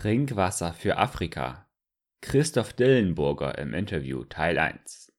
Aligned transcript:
Trinkwasser 0.00 0.74
für 0.74 0.96
Afrika. 0.96 1.66
Christoph 2.20 2.72
Dillenburger 2.72 3.58
im 3.58 3.74
Interview 3.74 4.22
Teil 4.22 4.56
1. 4.56 5.12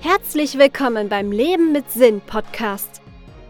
Herzlich 0.00 0.58
willkommen 0.58 1.08
beim 1.08 1.30
Leben 1.30 1.70
mit 1.70 1.88
Sinn 1.92 2.20
Podcast. 2.22 3.02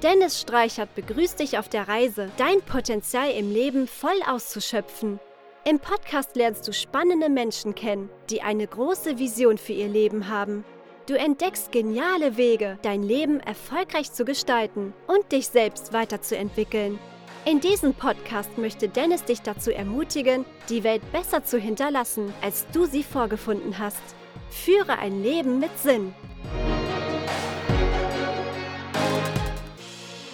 Dennis 0.03 0.39
Streichert 0.43 0.95
begrüßt 0.95 1.41
dich 1.41 1.57
auf 1.57 1.71
der 1.71 1.89
Reise, 1.89 2.29
dein 2.37 2.61
Potenzial 2.61 3.31
im 3.31 3.51
Leben 3.51 3.87
voll 3.89 4.21
auszuschöpfen. 4.29 5.19
Im 5.65 5.79
Podcast 5.81 6.37
lernst 6.37 6.69
du 6.69 6.75
spannende 6.75 7.31
Menschen 7.31 7.75
kennen, 7.75 8.11
die 8.29 8.43
eine 8.43 8.67
große 8.67 9.19
Vision 9.19 9.57
für 9.57 9.73
ihr 9.73 9.89
Leben 9.89 10.29
haben. 10.29 10.63
Du 11.07 11.15
entdeckst 11.15 11.71
geniale 11.71 12.37
Wege, 12.37 12.81
dein 12.83 13.01
Leben 13.01 13.39
erfolgreich 13.39 14.11
zu 14.11 14.25
gestalten 14.25 14.93
und 15.07 15.31
dich 15.31 15.47
selbst 15.47 15.93
weiterzuentwickeln. 15.93 16.99
In 17.45 17.61
diesem 17.61 17.95
Podcast 17.95 18.59
möchte 18.59 18.89
Dennis 18.89 19.23
dich 19.23 19.41
dazu 19.41 19.71
ermutigen, 19.71 20.45
die 20.69 20.83
Welt 20.83 21.03
besser 21.13 21.45
zu 21.45 21.59
hinterlassen, 21.59 22.35
als 22.43 22.67
du 22.73 22.87
sie 22.87 23.05
vorgefunden 23.05 23.79
hast. 23.79 24.03
Führe 24.51 24.99
ein 24.99 25.23
Leben 25.23 25.61
mit 25.61 25.71
Sinn. 25.79 26.13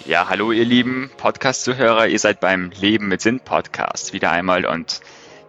Ja, 0.06 0.30
hallo 0.30 0.52
ihr 0.52 0.64
lieben 0.64 1.11
Podcast-Zuhörer, 1.19 2.09
ihr 2.09 2.19
seid 2.19 2.41
beim 2.41 2.70
Leben 2.80 3.09
mit 3.09 3.20
Sinn 3.20 3.41
Podcast 3.41 4.14
wieder 4.14 4.30
einmal 4.30 4.64
und 4.64 5.02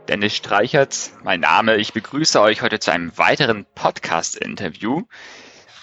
Dennis 0.10 0.36
Streichert, 0.36 1.12
mein 1.24 1.40
Name. 1.40 1.78
Ich 1.78 1.94
begrüße 1.94 2.42
euch 2.42 2.62
heute 2.62 2.80
zu 2.80 2.92
einem 2.92 3.18
weiteren 3.18 3.66
Podcast-Interview. 3.74 5.04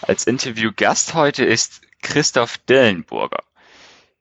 Als 0.03 0.27
Interviewgast 0.27 1.15
heute 1.15 1.45
ist 1.45 1.81
Christoph 2.03 2.59
Dillenburger. 2.59 3.43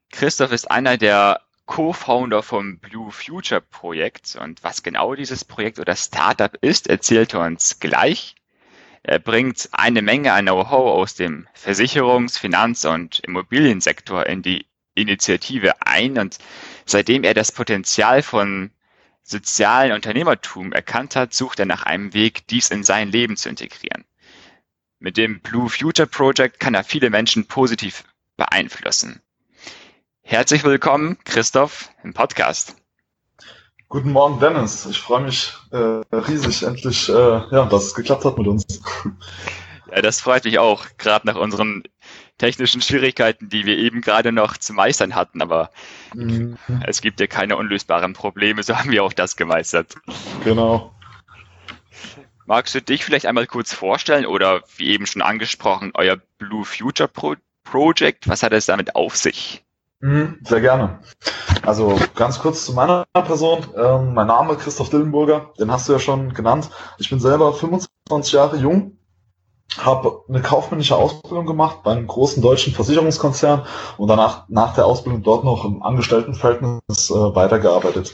Christoph 0.10 0.54
ist 0.54 0.72
einer 0.72 0.98
der 0.98 1.42
Co-Founder 1.66 2.44
vom 2.44 2.80
Blue 2.80 3.12
Future 3.12 3.60
Projekt 3.60 4.38
und 4.42 4.64
was 4.64 4.84
genau 4.84 5.16
dieses 5.16 5.44
Projekt 5.44 5.80
oder 5.80 5.98
Startup 5.98 6.58
ist, 6.62 6.88
erzählt 6.88 7.34
er 7.34 7.42
uns 7.42 7.80
gleich. 7.82 8.36
Er 9.04 9.20
bringt 9.20 9.68
eine 9.74 10.02
Menge 10.02 10.32
an 10.32 10.46
Know-how 10.46 10.98
aus 10.98 11.16
dem 11.16 11.46
Versicherungs-, 11.54 12.40
Finanz- 12.40 12.86
und 12.86 13.20
Immobiliensektor 13.20 14.26
in 14.28 14.44
die 14.44 14.66
Initiative 14.96 15.74
ein 15.82 16.18
und 16.18 16.38
seitdem 16.86 17.26
er 17.26 17.34
das 17.34 17.52
Potenzial 17.52 18.24
von 18.24 18.72
sozialen 19.24 19.92
Unternehmertum 19.92 20.74
erkannt 20.74 21.16
hat, 21.16 21.34
sucht 21.34 21.60
er 21.60 21.66
nach 21.66 21.84
einem 21.84 22.14
Weg, 22.14 22.48
dies 22.48 22.72
in 22.72 22.84
sein 22.84 23.12
Leben 23.12 23.38
zu 23.38 23.50
integrieren. 23.50 24.06
Mit 25.00 25.18
dem 25.18 25.40
Blue 25.40 25.70
Future 25.70 26.08
Project 26.08 26.60
kann 26.60 26.74
er 26.74 26.84
viele 26.84 27.10
Menschen 27.10 27.46
positiv 27.46 28.04
beeinflussen. 28.36 29.22
Herzlich 30.22 30.64
willkommen, 30.64 31.18
Christoph, 31.24 31.90
im 32.04 32.14
Podcast. 32.14 32.76
Guten 33.88 34.12
Morgen, 34.12 34.40
Dennis. 34.40 34.86
Ich 34.86 35.00
freue 35.00 35.24
mich 35.24 35.54
äh, 35.72 35.78
riesig, 36.16 36.62
endlich, 36.62 37.10
äh, 37.10 37.14
ja, 37.14 37.66
dass 37.66 37.86
es 37.86 37.96
geklappt 37.96 38.26
hat 38.26 38.38
mit 38.38 38.46
uns. 38.46 38.66
Ja, 39.92 40.02
das 40.02 40.22
freut 40.22 40.46
mich 40.46 40.60
auch, 40.60 40.86
gerade 40.98 41.28
nach 41.28 41.36
unseren 41.36 41.84
technischen 42.38 42.82
Schwierigkeiten, 42.82 43.50
die 43.50 43.66
wir 43.66 43.78
eben 43.78 44.02
gerade 44.02 44.32
noch 44.32 44.58
zu 44.58 44.74
meistern 44.74 45.16
hatten. 45.16 45.42
Aber 45.42 45.70
mhm. 46.14 46.58
es 46.86 47.02
gibt 47.02 47.20
ja 47.20 47.28
keine 47.28 47.58
unlösbaren 47.58 48.14
Probleme, 48.14 48.64
so 48.64 48.78
haben 48.78 48.92
wir 48.92 49.04
auch 49.04 49.14
das 49.14 49.36
gemeistert. 49.36 49.96
Genau. 50.44 50.94
Magst 52.46 52.74
du 52.74 52.82
dich 52.82 53.06
vielleicht 53.06 53.28
einmal 53.28 53.46
kurz 53.46 53.74
vorstellen 53.74 54.26
oder 54.26 54.64
wie 54.78 54.90
eben 54.90 55.06
schon 55.06 55.22
angesprochen, 55.22 55.92
euer 55.94 56.18
Blue 56.40 56.66
Future 56.66 57.08
Pro 57.08 57.36
Project, 57.64 58.28
was 58.28 58.42
hat 58.42 58.52
es 58.54 58.66
damit 58.66 58.96
auf 58.96 59.16
sich? 59.16 59.64
Mhm, 60.00 60.40
sehr 60.44 60.62
gerne. 60.62 61.00
Also 61.64 62.00
ganz 62.16 62.40
kurz 62.40 62.66
zu 62.66 62.74
meiner 62.74 63.06
Person. 63.14 63.68
Ähm, 63.76 64.14
mein 64.14 64.28
Name 64.28 64.54
ist 64.54 64.62
Christoph 64.62 64.90
Dillenburger, 64.90 65.54
den 65.60 65.72
hast 65.72 65.88
du 65.88 65.94
ja 65.94 66.00
schon 66.00 66.34
genannt. 66.34 66.70
Ich 66.98 67.10
bin 67.10 67.20
selber 67.20 67.54
25 67.54 68.34
Jahre 68.34 68.58
jung, 68.58 68.98
habe 69.78 70.24
eine 70.28 70.42
kaufmännische 70.42 70.96
Ausbildung 70.96 71.46
gemacht 71.46 71.84
bei 71.84 71.92
einem 71.92 72.08
großen 72.08 72.42
deutschen 72.42 72.74
Versicherungskonzern 72.74 73.66
und 73.98 74.08
danach 74.08 74.46
nach 74.50 74.74
der 74.74 74.86
Ausbildung 74.86 75.24
dort 75.24 75.44
noch 75.44 75.66
im 75.66 75.84
Angestelltenverhältnis 75.84 77.12
äh, 77.12 77.36
weitergearbeitet. 77.36 78.14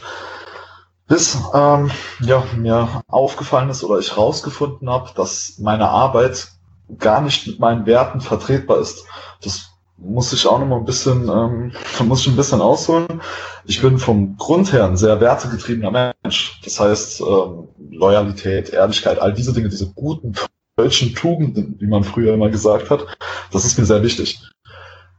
Bis 1.08 1.38
ähm, 1.54 1.92
ja, 2.22 2.44
mir 2.58 3.04
aufgefallen 3.08 3.70
ist 3.70 3.84
oder 3.84 4.00
ich 4.00 4.18
rausgefunden 4.18 4.90
habe, 4.90 5.12
dass 5.16 5.58
meine 5.60 5.90
Arbeit 5.90 6.50
gar 6.98 7.22
nicht 7.22 7.48
mit 7.48 7.60
meinen 7.60 7.86
Werten 7.86 8.22
vertretbar 8.22 8.80
ist. 8.80 9.06
Das 9.44 9.70
muss 9.98 10.34
ich 10.34 10.46
auch 10.48 10.60
noch 10.60 10.66
mal 10.66 10.78
ein 10.78 10.86
bisschen, 10.86 11.30
ähm, 11.30 11.72
muss 12.08 12.22
ich 12.22 12.28
ein 12.28 12.36
bisschen 12.36 12.62
ausholen. 12.62 13.22
Ich 13.66 13.82
bin 13.82 13.98
vom 13.98 14.36
Grund 14.38 14.74
her 14.74 14.86
ein 14.86 14.98
sehr 14.98 15.22
wertegetriebener 15.22 16.14
Mensch. 16.24 16.60
Das 16.64 16.80
heißt, 16.80 17.22
ähm, 17.22 17.70
Loyalität, 17.92 18.70
Ehrlichkeit, 18.70 19.20
all 19.20 19.34
diese 19.34 19.54
Dinge, 19.54 19.70
diese 19.70 19.92
guten 19.94 20.34
deutschen 20.76 21.16
Tugenden, 21.16 21.78
wie 21.80 21.88
man 21.88 22.04
früher 22.04 22.34
immer 22.34 22.50
gesagt 22.50 22.90
hat, 22.90 23.06
das 23.52 23.66
ist 23.66 23.78
mir 23.78 23.86
sehr 23.86 24.04
wichtig. 24.04 24.42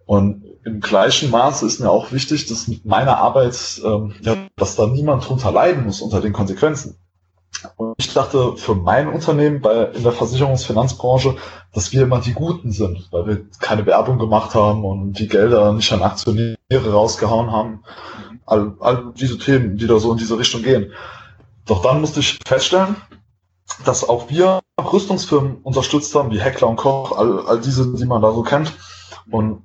Und 0.04 0.44
im 0.64 0.80
gleichen 0.80 1.30
Maße 1.30 1.66
ist 1.66 1.80
mir 1.80 1.90
auch 1.90 2.12
wichtig, 2.12 2.46
dass 2.46 2.68
mit 2.68 2.84
meiner 2.84 3.18
Arbeit, 3.18 3.80
ähm, 3.84 4.14
ja, 4.20 4.36
dass 4.56 4.76
da 4.76 4.86
niemand 4.86 5.28
drunter 5.28 5.52
leiden 5.52 5.84
muss 5.84 6.00
unter 6.00 6.20
den 6.20 6.32
Konsequenzen. 6.32 6.96
Und 7.76 7.94
ich 7.98 8.12
dachte 8.12 8.56
für 8.56 8.74
mein 8.74 9.08
Unternehmen 9.08 9.60
bei, 9.60 9.84
in 9.86 10.02
der 10.02 10.12
Versicherungsfinanzbranche, 10.12 11.36
dass 11.72 11.92
wir 11.92 12.02
immer 12.02 12.20
die 12.20 12.34
Guten 12.34 12.70
sind, 12.70 13.08
weil 13.10 13.26
wir 13.26 13.46
keine 13.60 13.86
Werbung 13.86 14.18
gemacht 14.18 14.54
haben 14.54 14.84
und 14.84 15.18
die 15.18 15.28
Gelder 15.28 15.72
nicht 15.72 15.92
an 15.92 16.02
Aktionäre 16.02 16.56
rausgehauen 16.92 17.50
haben. 17.50 17.82
All, 18.44 18.74
all 18.80 19.12
diese 19.16 19.38
Themen, 19.38 19.76
die 19.76 19.86
da 19.86 19.98
so 19.98 20.12
in 20.12 20.18
diese 20.18 20.38
Richtung 20.38 20.62
gehen. 20.62 20.92
Doch 21.64 21.82
dann 21.82 22.00
musste 22.00 22.20
ich 22.20 22.38
feststellen, 22.46 22.96
dass 23.84 24.08
auch 24.08 24.30
wir 24.30 24.60
Rüstungsfirmen 24.80 25.58
unterstützt 25.62 26.14
haben, 26.14 26.30
wie 26.30 26.40
Heckler 26.40 26.68
und 26.68 26.76
Koch, 26.76 27.16
all, 27.16 27.46
all 27.46 27.60
diese, 27.60 27.92
die 27.94 28.04
man 28.04 28.22
da 28.22 28.32
so 28.32 28.42
kennt. 28.42 28.72
Und 29.30 29.62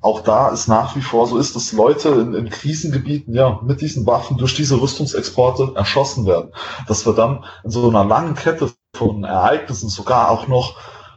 auch 0.00 0.20
da 0.20 0.48
ist 0.50 0.68
nach 0.68 0.94
wie 0.96 1.00
vor 1.00 1.26
so 1.26 1.38
ist, 1.38 1.56
dass 1.56 1.72
Leute 1.72 2.10
in, 2.10 2.34
in 2.34 2.50
Krisengebieten 2.50 3.34
ja 3.34 3.60
mit 3.62 3.80
diesen 3.80 4.06
Waffen 4.06 4.36
durch 4.36 4.54
diese 4.54 4.80
Rüstungsexporte 4.80 5.72
erschossen 5.74 6.26
werden. 6.26 6.50
Dass 6.86 7.06
wir 7.06 7.14
dann 7.14 7.44
in 7.62 7.70
so 7.70 7.88
einer 7.88 8.04
langen 8.04 8.34
Kette 8.34 8.70
von 8.94 9.24
Ereignissen 9.24 9.88
sogar 9.88 10.30
auch 10.30 10.46
noch 10.46 10.76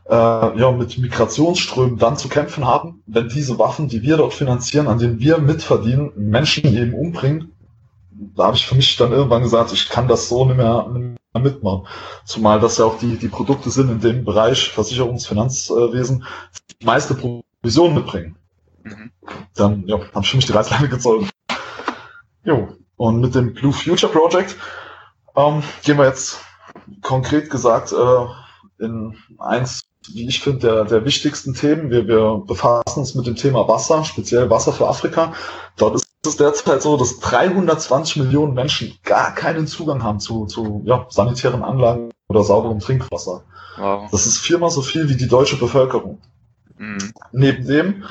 äh, 0.10 0.14
ja, 0.14 0.72
mit 0.72 0.98
Migrationsströmen 0.98 1.98
dann 1.98 2.16
zu 2.16 2.30
kämpfen 2.30 2.66
haben, 2.66 3.04
wenn 3.08 3.28
diese 3.28 3.60
Waffen, 3.60 3.90
die 3.90 4.04
wir 4.04 4.18
dort 4.18 4.34
finanzieren, 4.34 4.88
an 4.88 5.00
denen 5.00 5.20
wir 5.20 5.38
mitverdienen, 5.38 6.12
Menschen 6.16 6.74
eben 6.74 6.94
umbringen. 6.94 7.52
Da 8.36 8.46
habe 8.46 8.56
ich 8.56 8.66
für 8.66 8.76
mich 8.76 8.96
dann 8.96 9.12
irgendwann 9.12 9.44
gesagt, 9.44 9.74
ich 9.74 9.90
kann 9.90 10.08
das 10.08 10.30
so 10.30 10.46
nicht 10.46 10.58
mehr, 10.58 10.88
nicht 10.88 11.02
mehr 11.02 11.18
mitmachen. 11.40 11.88
Zumal 12.26 12.60
das 12.60 12.78
ja 12.78 12.86
auch 12.86 12.98
die, 13.00 13.18
die 13.18 13.28
Produkte 13.28 13.70
sind 13.70 13.90
in 13.90 14.00
dem 14.00 14.26
Bereich 14.26 14.70
Versicherungsfinanzwesen, 14.72 16.26
die 16.82 16.86
meiste 16.86 17.16
Provision 17.16 17.94
mitbringen. 17.94 18.38
Mhm. 18.84 19.12
Dann 19.56 19.88
ja, 19.88 20.00
habe 20.00 20.22
ich 20.22 20.30
für 20.30 20.38
mich 20.38 20.46
die 20.46 20.54
Reißleine 20.54 20.90
gezogen. 20.90 21.30
Jo. 22.44 22.70
Und 22.96 23.22
mit 23.22 23.36
dem 23.36 23.54
Blue 23.54 23.74
Future 23.74 24.12
Project 24.12 24.56
ähm, 25.36 25.62
gehen 25.84 25.98
wir 25.98 26.06
jetzt 26.06 26.40
konkret 27.02 27.50
gesagt 27.50 27.92
äh, 27.92 28.84
in 28.84 29.16
eins, 29.38 29.82
wie 30.14 30.28
ich 30.28 30.42
finde, 30.42 30.60
der, 30.60 30.86
der 30.86 31.06
wichtigsten 31.06 31.54
Themen. 31.54 31.92
Wir, 31.92 32.08
wir 32.08 32.44
befassen 32.46 33.00
uns 33.00 33.16
mit 33.16 33.28
dem 33.28 33.36
Thema 33.36 33.68
Wasser, 33.68 34.04
speziell 34.04 34.50
Wasser 34.50 34.74
für 34.74 34.88
Afrika. 34.88 35.34
Dort 35.76 35.96
ist 35.96 36.08
es 36.26 36.38
derzeit 36.38 36.82
so, 36.82 36.98
dass 36.98 37.20
320 37.20 38.18
Millionen 38.18 38.54
Menschen 38.54 38.98
gar 39.04 39.34
keinen 39.34 39.68
Zugang 39.68 40.04
haben 40.04 40.20
zu, 40.20 40.46
zu 40.46 40.82
ja, 40.86 41.06
sanitären 41.10 41.64
Anlagen 41.64 42.12
oder 42.28 42.44
sauberem 42.44 42.80
Trinkwasser. 42.80 43.44
Wow. 43.78 44.10
Das 44.12 44.26
ist 44.26 44.40
viermal 44.40 44.72
so 44.72 44.82
viel 44.82 45.10
wie 45.10 45.16
die 45.16 45.28
deutsche 45.28 45.58
Bevölkerung. 45.58 46.20
Mhm. 46.78 47.14
Neben 47.32 47.66
dem 47.66 48.04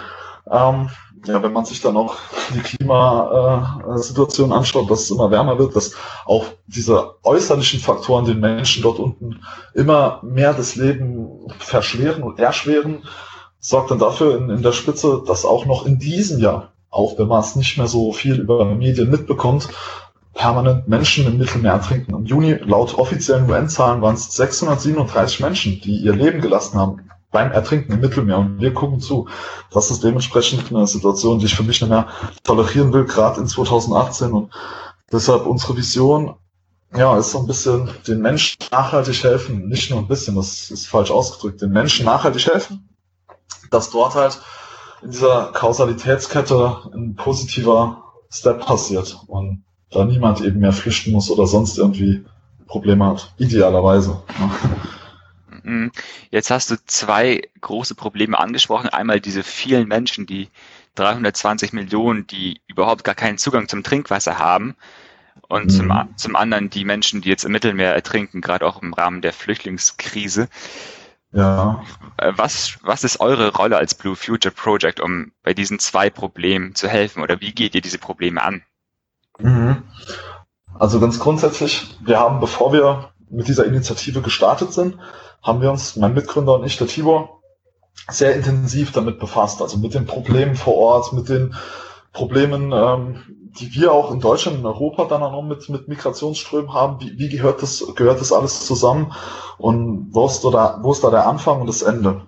ähm, 0.50 0.88
ja, 1.26 1.42
wenn 1.42 1.52
man 1.52 1.64
sich 1.64 1.80
dann 1.80 1.96
auch 1.96 2.16
die 2.54 2.60
Klimasituation 2.60 4.52
anschaut, 4.52 4.90
dass 4.90 5.02
es 5.02 5.10
immer 5.10 5.30
wärmer 5.30 5.58
wird, 5.58 5.74
dass 5.74 5.94
auch 6.24 6.46
diese 6.66 7.14
äußerlichen 7.24 7.80
Faktoren 7.80 8.24
den 8.24 8.40
Menschen 8.40 8.82
dort 8.82 8.98
unten 8.98 9.40
immer 9.74 10.20
mehr 10.22 10.54
das 10.54 10.76
Leben 10.76 11.48
verschweren 11.58 12.22
und 12.22 12.38
erschweren, 12.38 13.02
sorgt 13.58 13.90
dann 13.90 13.98
dafür 13.98 14.36
in, 14.38 14.50
in 14.50 14.62
der 14.62 14.72
Spitze, 14.72 15.22
dass 15.26 15.44
auch 15.44 15.66
noch 15.66 15.86
in 15.86 15.98
diesem 15.98 16.38
Jahr, 16.38 16.72
auch 16.90 17.18
wenn 17.18 17.28
man 17.28 17.40
es 17.40 17.56
nicht 17.56 17.76
mehr 17.78 17.86
so 17.86 18.12
viel 18.12 18.40
über 18.40 18.64
Medien 18.74 19.10
mitbekommt, 19.10 19.68
permanent 20.34 20.86
Menschen 20.86 21.26
im 21.26 21.38
Mittelmeer 21.38 21.72
ertrinken. 21.72 22.14
Im 22.14 22.26
Juni, 22.26 22.52
laut 22.52 22.94
offiziellen 22.98 23.50
UN-Zahlen, 23.50 24.02
waren 24.02 24.14
es 24.14 24.32
637 24.32 25.40
Menschen, 25.40 25.80
die 25.80 25.96
ihr 25.96 26.14
Leben 26.14 26.40
gelassen 26.40 26.78
haben 26.78 27.08
beim 27.30 27.52
Ertrinken 27.52 27.92
im 27.92 28.00
Mittelmeer 28.00 28.38
und 28.38 28.60
wir 28.60 28.72
gucken 28.72 29.00
zu. 29.00 29.28
Das 29.70 29.90
ist 29.90 30.04
dementsprechend 30.04 30.70
eine 30.70 30.86
Situation, 30.86 31.38
die 31.38 31.46
ich 31.46 31.54
für 31.54 31.64
mich 31.64 31.80
nicht 31.80 31.90
mehr 31.90 32.08
tolerieren 32.44 32.92
will, 32.92 33.04
gerade 33.04 33.40
in 33.40 33.46
2018 33.46 34.32
und 34.32 34.52
deshalb 35.12 35.46
unsere 35.46 35.76
Vision 35.76 36.36
ja, 36.94 37.18
ist 37.18 37.32
so 37.32 37.40
ein 37.40 37.46
bisschen 37.46 37.90
den 38.06 38.20
Menschen 38.20 38.56
nachhaltig 38.70 39.22
helfen, 39.22 39.68
nicht 39.68 39.90
nur 39.90 39.98
ein 39.98 40.08
bisschen, 40.08 40.36
das 40.36 40.70
ist 40.70 40.86
falsch 40.86 41.10
ausgedrückt, 41.10 41.60
den 41.60 41.72
Menschen 41.72 42.06
nachhaltig 42.06 42.46
helfen, 42.46 42.88
dass 43.70 43.90
dort 43.90 44.14
halt 44.14 44.40
in 45.02 45.10
dieser 45.10 45.52
Kausalitätskette 45.52 46.90
ein 46.94 47.14
positiver 47.14 48.02
Step 48.30 48.60
passiert 48.60 49.18
und 49.26 49.64
da 49.90 50.04
niemand 50.04 50.40
eben 50.40 50.60
mehr 50.60 50.72
flüchten 50.72 51.12
muss 51.12 51.30
oder 51.30 51.46
sonst 51.46 51.78
irgendwie 51.78 52.24
Probleme 52.66 53.06
hat. 53.06 53.32
Idealerweise. 53.38 54.22
Mhm. 55.62 55.92
Jetzt 56.30 56.50
hast 56.50 56.70
du 56.70 56.76
zwei 56.86 57.42
große 57.60 57.94
Probleme 57.94 58.38
angesprochen. 58.38 58.88
Einmal 58.88 59.20
diese 59.20 59.42
vielen 59.42 59.88
Menschen, 59.88 60.26
die 60.26 60.48
320 60.96 61.72
Millionen, 61.72 62.26
die 62.26 62.60
überhaupt 62.66 63.04
gar 63.04 63.14
keinen 63.14 63.38
Zugang 63.38 63.68
zum 63.68 63.82
Trinkwasser 63.82 64.38
haben. 64.38 64.76
Und 65.48 65.66
mhm. 65.66 65.70
zum, 65.70 66.08
zum 66.16 66.36
anderen 66.36 66.70
die 66.70 66.84
Menschen, 66.84 67.20
die 67.20 67.28
jetzt 67.28 67.44
im 67.44 67.52
Mittelmeer 67.52 67.94
ertrinken, 67.94 68.40
gerade 68.40 68.66
auch 68.66 68.82
im 68.82 68.94
Rahmen 68.94 69.20
der 69.20 69.32
Flüchtlingskrise. 69.32 70.48
Ja. 71.36 71.82
Äh, 72.16 72.32
was, 72.36 72.78
was 72.82 73.04
ist 73.04 73.20
eure 73.20 73.54
Rolle 73.54 73.76
als 73.76 73.94
Blue 73.94 74.16
Future 74.16 74.54
Project, 74.54 75.00
um 75.00 75.32
bei 75.42 75.52
diesen 75.52 75.78
zwei 75.78 76.08
Problemen 76.08 76.74
zu 76.74 76.88
helfen? 76.88 77.22
Oder 77.22 77.42
wie 77.42 77.52
geht 77.52 77.74
ihr 77.74 77.82
diese 77.82 77.98
Probleme 77.98 78.42
an? 78.42 78.62
Mhm. 79.38 79.82
Also 80.78 80.98
ganz 80.98 81.20
grundsätzlich, 81.20 81.98
wir 82.02 82.18
haben, 82.18 82.40
bevor 82.40 82.72
wir 82.72 83.10
mit 83.28 83.48
dieser 83.48 83.66
Initiative 83.66 84.22
gestartet 84.22 84.72
sind, 84.72 84.96
haben 85.42 85.60
wir 85.60 85.70
uns, 85.70 85.96
mein 85.96 86.14
Mitgründer 86.14 86.54
und 86.54 86.64
ich, 86.64 86.78
der 86.78 86.86
Tibor, 86.86 87.42
sehr 88.08 88.34
intensiv 88.34 88.92
damit 88.92 89.18
befasst. 89.18 89.60
Also 89.60 89.76
mit 89.76 89.92
den 89.92 90.06
Problemen 90.06 90.56
vor 90.56 90.76
Ort, 90.76 91.12
mit 91.12 91.28
den 91.28 91.54
Problemen, 92.16 92.72
ähm, 92.72 93.22
die 93.60 93.74
wir 93.74 93.92
auch 93.92 94.10
in 94.10 94.20
Deutschland 94.20 94.58
und 94.58 94.66
Europa 94.66 95.04
dann 95.04 95.22
auch 95.22 95.32
noch 95.32 95.42
mit, 95.42 95.68
mit 95.68 95.86
Migrationsströmen 95.86 96.72
haben. 96.72 96.98
Wie, 97.00 97.18
wie 97.18 97.28
gehört 97.28 97.60
das, 97.60 97.84
gehört 97.94 98.22
das 98.22 98.32
alles 98.32 98.66
zusammen? 98.66 99.12
Und 99.58 100.08
wo 100.12 100.26
ist 100.26 100.42
da, 100.42 100.78
wo 100.80 100.92
ist 100.92 101.04
da 101.04 101.10
der 101.10 101.26
Anfang 101.26 101.60
und 101.60 101.66
das 101.66 101.82
Ende? 101.82 102.22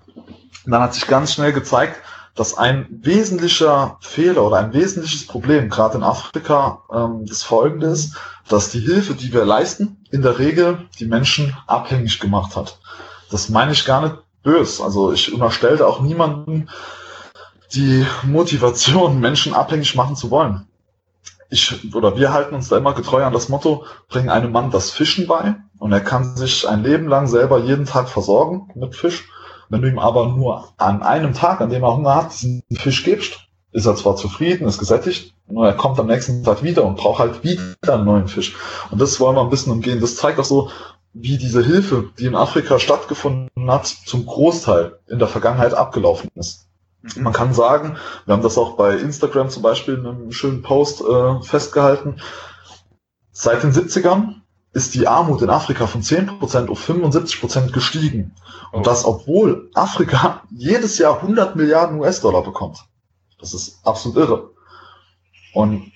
Und 0.67 0.73
dann 0.73 0.83
hat 0.83 0.93
sich 0.93 1.07
ganz 1.07 1.33
schnell 1.33 1.55
gezeigt, 1.55 2.03
dass 2.35 2.57
ein 2.57 2.87
wesentlicher 2.91 3.97
Fehler 4.01 4.45
oder 4.45 4.59
ein 4.59 4.75
wesentliches 4.75 5.27
Problem 5.27 5.71
gerade 5.71 5.97
in 5.97 6.05
Afrika 6.05 6.83
ähm, 6.93 7.25
das 7.27 7.43
folgende 7.43 7.87
ist, 7.87 8.15
dass 8.47 8.71
die 8.71 8.81
Hilfe, 8.81 9.15
die 9.15 9.33
wir 9.33 9.47
leisten, 9.47 10.05
in 10.11 10.21
der 10.21 10.39
Regel 10.39 10.87
die 10.99 11.07
Menschen 11.07 11.57
abhängig 11.67 12.21
gemacht 12.21 12.57
hat. 12.57 12.79
Das 13.31 13.49
meine 13.49 13.73
ich 13.73 13.87
gar 13.87 14.03
nicht 14.03 14.17
böse. 14.43 14.85
Also 14.85 15.13
ich 15.13 15.33
unterstelle 15.33 15.87
auch 15.87 16.01
niemanden 16.01 16.69
die 17.73 18.07
Motivation, 18.25 19.21
Menschen 19.21 19.55
abhängig 19.55 19.95
machen 19.95 20.17
zu 20.17 20.31
wollen. 20.31 20.67
Ich 21.51 21.95
oder 21.95 22.17
wir 22.19 22.33
halten 22.33 22.55
uns 22.55 22.69
da 22.69 22.77
immer 22.77 22.93
getreu 22.93 23.25
an 23.25 23.33
das 23.33 23.49
Motto, 23.49 23.85
bring 24.09 24.29
einem 24.29 24.53
Mann 24.53 24.71
das 24.71 24.91
Fischen 24.91 25.27
bei 25.27 25.57
und 25.79 25.93
er 25.93 26.01
kann 26.01 26.37
sich 26.37 26.69
ein 26.69 26.83
Leben 26.83 27.09
lang 27.09 27.27
selber 27.27 27.59
jeden 27.59 27.87
Tag 27.87 28.09
versorgen 28.09 28.69
mit 28.75 28.95
Fisch. 28.95 29.29
Wenn 29.71 29.83
du 29.83 29.89
ihm 29.89 29.99
aber 29.99 30.29
nur 30.29 30.73
an 30.77 31.03
einem 31.03 31.35
Tag, 31.35 31.61
an 31.61 31.71
dem 31.71 31.83
er 31.83 31.95
Hunger 31.95 32.15
hat, 32.15 32.33
diesen 32.33 32.63
Fisch 32.73 33.05
gibst, 33.05 33.39
ist 33.73 33.87
er 33.87 33.97
zwar 33.97 34.17
zufrieden, 34.17 34.67
ist 34.67 34.79
gesättigt, 34.79 35.35
nur 35.47 35.67
er 35.67 35.75
kommt 35.75 35.99
am 35.99 36.07
nächsten 36.07 36.43
Tag 36.43 36.63
wieder 36.63 36.85
und 36.85 36.97
braucht 36.97 37.19
halt 37.19 37.45
wieder 37.45 37.95
einen 37.95 38.05
neuen 38.05 38.29
Fisch. 38.29 38.57
Und 38.91 39.01
das 39.01 39.21
wollen 39.21 39.37
wir 39.37 39.43
ein 39.43 39.51
bisschen 39.51 39.73
umgehen. 39.73 40.01
Das 40.01 40.17
zeigt 40.17 40.39
auch 40.39 40.45
so, 40.45 40.71
wie 41.13 41.37
diese 41.37 41.63
Hilfe, 41.63 42.11
die 42.19 42.27
in 42.27 42.35
Afrika 42.35 42.79
stattgefunden 42.79 43.71
hat, 43.71 43.87
zum 43.87 44.27
Großteil 44.27 44.99
in 45.07 45.19
der 45.19 45.29
Vergangenheit 45.29 45.75
abgelaufen 45.75 46.31
ist. 46.35 46.68
Mhm. 47.03 47.23
Man 47.23 47.33
kann 47.33 47.55
sagen, 47.55 47.97
wir 48.25 48.35
haben 48.35 48.43
das 48.43 48.59
auch 48.59 48.77
bei 48.77 48.97
Instagram 48.97 49.51
zum 49.51 49.63
Beispiel 49.63 49.95
in 49.95 50.07
einem 50.07 50.33
schönen 50.33 50.63
Post 50.63 51.03
äh, 51.03 51.43
festgehalten, 51.43 52.21
seit 53.33 53.63
den 53.63 53.73
70ern 53.73 54.35
ist 54.73 54.95
die 54.95 55.09
Armut 55.09 55.43
in 55.43 55.51
Afrika 55.51 55.87
von 55.87 56.03
10% 56.03 56.69
auf 56.69 56.89
75% 56.89 57.73
gestiegen. 57.73 58.35
Und 58.71 58.87
das, 58.87 59.05
obwohl 59.05 59.71
Afrika 59.75 60.43
jedes 60.51 60.99
Jahr 60.99 61.17
100 61.23 61.57
Milliarden 61.57 61.99
US-Dollar 62.01 62.43
bekommt. 62.43 62.85
Das 63.41 63.55
ist 63.55 63.81
absolut 63.85 64.19
irre. 64.19 64.51
Und 65.55 65.91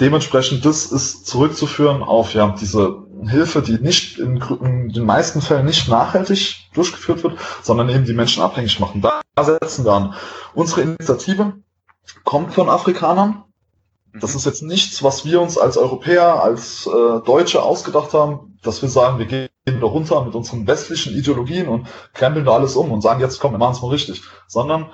dementsprechend, 0.00 0.64
das 0.64 0.86
ist 0.86 1.26
zurückzuführen 1.26 2.02
auf 2.02 2.34
ja, 2.34 2.54
diese 2.58 3.01
Hilfe, 3.28 3.62
die 3.62 3.78
nicht 3.78 4.18
in, 4.18 4.36
in, 4.60 4.88
den 4.88 5.04
meisten 5.04 5.40
Fällen 5.40 5.66
nicht 5.66 5.88
nachhaltig 5.88 6.68
durchgeführt 6.74 7.22
wird, 7.22 7.38
sondern 7.62 7.88
eben 7.88 8.04
die 8.04 8.14
Menschen 8.14 8.42
abhängig 8.42 8.80
machen. 8.80 9.00
Da 9.00 9.44
setzen 9.44 9.84
wir 9.84 9.92
an. 9.92 10.14
Unsere 10.54 10.82
Initiative 10.82 11.54
kommt 12.24 12.54
von 12.54 12.68
Afrikanern. 12.68 13.44
Das 14.20 14.32
mhm. 14.32 14.36
ist 14.38 14.44
jetzt 14.46 14.62
nichts, 14.62 15.02
was 15.02 15.24
wir 15.24 15.40
uns 15.40 15.56
als 15.56 15.76
Europäer, 15.76 16.42
als 16.42 16.86
äh, 16.86 17.20
Deutsche 17.24 17.62
ausgedacht 17.62 18.12
haben, 18.12 18.58
dass 18.62 18.82
wir 18.82 18.88
sagen, 18.88 19.18
wir 19.18 19.26
gehen 19.26 19.48
da 19.64 19.86
runter 19.86 20.24
mit 20.24 20.34
unseren 20.34 20.66
westlichen 20.66 21.14
Ideologien 21.14 21.68
und 21.68 21.86
krempeln 22.12 22.44
da 22.44 22.52
alles 22.52 22.76
um 22.76 22.92
und 22.92 23.00
sagen, 23.00 23.20
jetzt 23.20 23.40
komm, 23.40 23.52
wir 23.52 23.58
machen 23.58 23.74
es 23.74 23.82
mal 23.82 23.88
richtig. 23.88 24.22
Sondern 24.48 24.90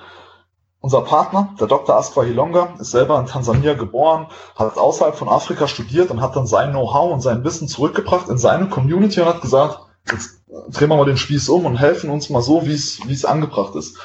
unser 0.81 1.01
Partner, 1.01 1.55
der 1.59 1.67
Dr. 1.67 1.95
Askwa 1.97 2.23
Hilonga, 2.23 2.75
ist 2.79 2.91
selber 2.91 3.19
in 3.19 3.25
Tansania 3.25 3.73
geboren, 3.73 4.27
hat 4.55 4.77
außerhalb 4.77 5.15
von 5.15 5.27
Afrika 5.27 5.67
studiert 5.67 6.09
und 6.09 6.21
hat 6.21 6.35
dann 6.35 6.47
sein 6.47 6.71
Know-how 6.71 7.11
und 7.11 7.21
sein 7.21 7.43
Wissen 7.43 7.67
zurückgebracht 7.67 8.29
in 8.29 8.37
seine 8.37 8.69
Community 8.69 9.21
und 9.21 9.27
hat 9.27 9.41
gesagt, 9.41 9.79
jetzt 10.09 10.41
drehen 10.69 10.89
wir 10.89 10.97
mal 10.97 11.05
den 11.05 11.17
Spieß 11.17 11.49
um 11.49 11.65
und 11.65 11.77
helfen 11.77 12.09
uns 12.09 12.29
mal 12.29 12.41
so, 12.41 12.65
wie 12.65 12.73
es 12.73 13.25
angebracht 13.25 13.75
ist. 13.75 13.97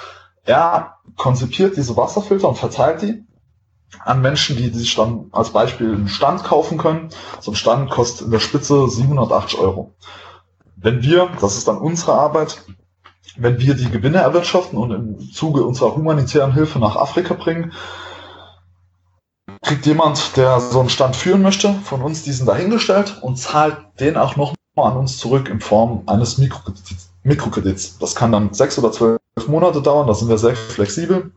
Er 0.45 0.97
konzipiert 1.17 1.77
diese 1.77 1.97
Wasserfilter 1.97 2.49
und 2.49 2.59
verteilt 2.59 3.03
die 3.03 3.25
an 4.01 4.21
Menschen, 4.21 4.57
die 4.57 4.69
sich 4.71 4.97
dann 4.97 5.27
als 5.31 5.51
Beispiel 5.51 5.95
einen 5.95 6.09
Stand 6.09 6.43
kaufen 6.43 6.79
können. 6.79 7.11
So 7.41 7.53
ein 7.53 7.55
Stand 7.55 7.91
kostet 7.91 8.27
in 8.27 8.33
der 8.33 8.41
Spitze 8.41 8.89
780 8.89 9.59
Euro. 9.61 9.95
Wenn 10.77 11.03
wir, 11.03 11.31
das 11.41 11.57
ist 11.57 11.69
dann 11.69 11.79
unsere 11.79 12.15
Arbeit, 12.15 12.65
wenn 13.37 13.59
wir 13.59 13.75
die 13.75 13.91
Gewinne 13.91 14.19
erwirtschaften 14.19 14.79
und 14.79 14.91
im 14.91 15.33
Zuge 15.33 15.65
unserer 15.65 15.95
humanitären 15.95 16.53
Hilfe 16.53 16.79
nach 16.79 16.97
Afrika 16.97 17.35
bringen, 17.35 17.73
kriegt 19.63 19.87
jemand, 19.87 20.37
der 20.37 20.61
so 20.61 20.81
einen 20.81 20.91
Stand 20.91 21.17
führen 21.17 21.43
möchte, 21.43 21.73
von 21.85 22.03
uns 22.03 22.23
diesen 22.23 22.47
dahingestellt 22.47 23.19
und 23.23 23.37
zahlt 23.37 23.77
den 23.99 24.17
auch 24.17 24.37
noch 24.37 24.55
mal 24.77 24.91
an 24.91 24.97
uns 24.99 25.19
zurück 25.19 25.49
in 25.49 25.61
Form 25.61 26.03
eines 26.07 26.39
Mikrokredits. 26.39 27.11
Mikrokredits. 27.23 27.99
Das 27.99 28.15
kann 28.15 28.33
dann 28.33 28.53
sechs 28.53 28.79
oder 28.79 28.93
zwölf 28.93 29.19
Monate 29.47 29.83
dauern, 29.83 30.07
da 30.07 30.15
sind 30.15 30.29
wir 30.29 30.39
sehr 30.39 30.55
flexibel. 30.55 31.33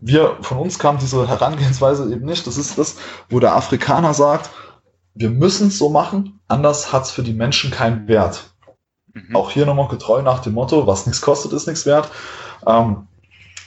Wir, 0.00 0.36
von 0.42 0.58
uns 0.58 0.78
kam 0.78 0.98
diese 0.98 1.26
Herangehensweise 1.26 2.12
eben 2.12 2.26
nicht. 2.26 2.46
Das 2.46 2.58
ist 2.58 2.76
das, 2.76 2.96
wo 3.30 3.40
der 3.40 3.54
Afrikaner 3.56 4.12
sagt, 4.12 4.50
wir 5.14 5.30
müssen 5.30 5.68
es 5.68 5.78
so 5.78 5.88
machen, 5.88 6.40
anders 6.48 6.92
hat 6.92 7.04
es 7.04 7.10
für 7.10 7.22
die 7.22 7.32
Menschen 7.32 7.70
keinen 7.70 8.08
Wert. 8.08 8.53
Mhm. 9.14 9.34
Auch 9.34 9.50
hier 9.50 9.64
nochmal 9.64 9.88
getreu 9.88 10.22
nach 10.22 10.40
dem 10.40 10.54
Motto, 10.54 10.86
was 10.86 11.06
nichts 11.06 11.22
kostet, 11.22 11.52
ist 11.52 11.66
nichts 11.66 11.86
wert. 11.86 12.10
Ähm, 12.66 13.06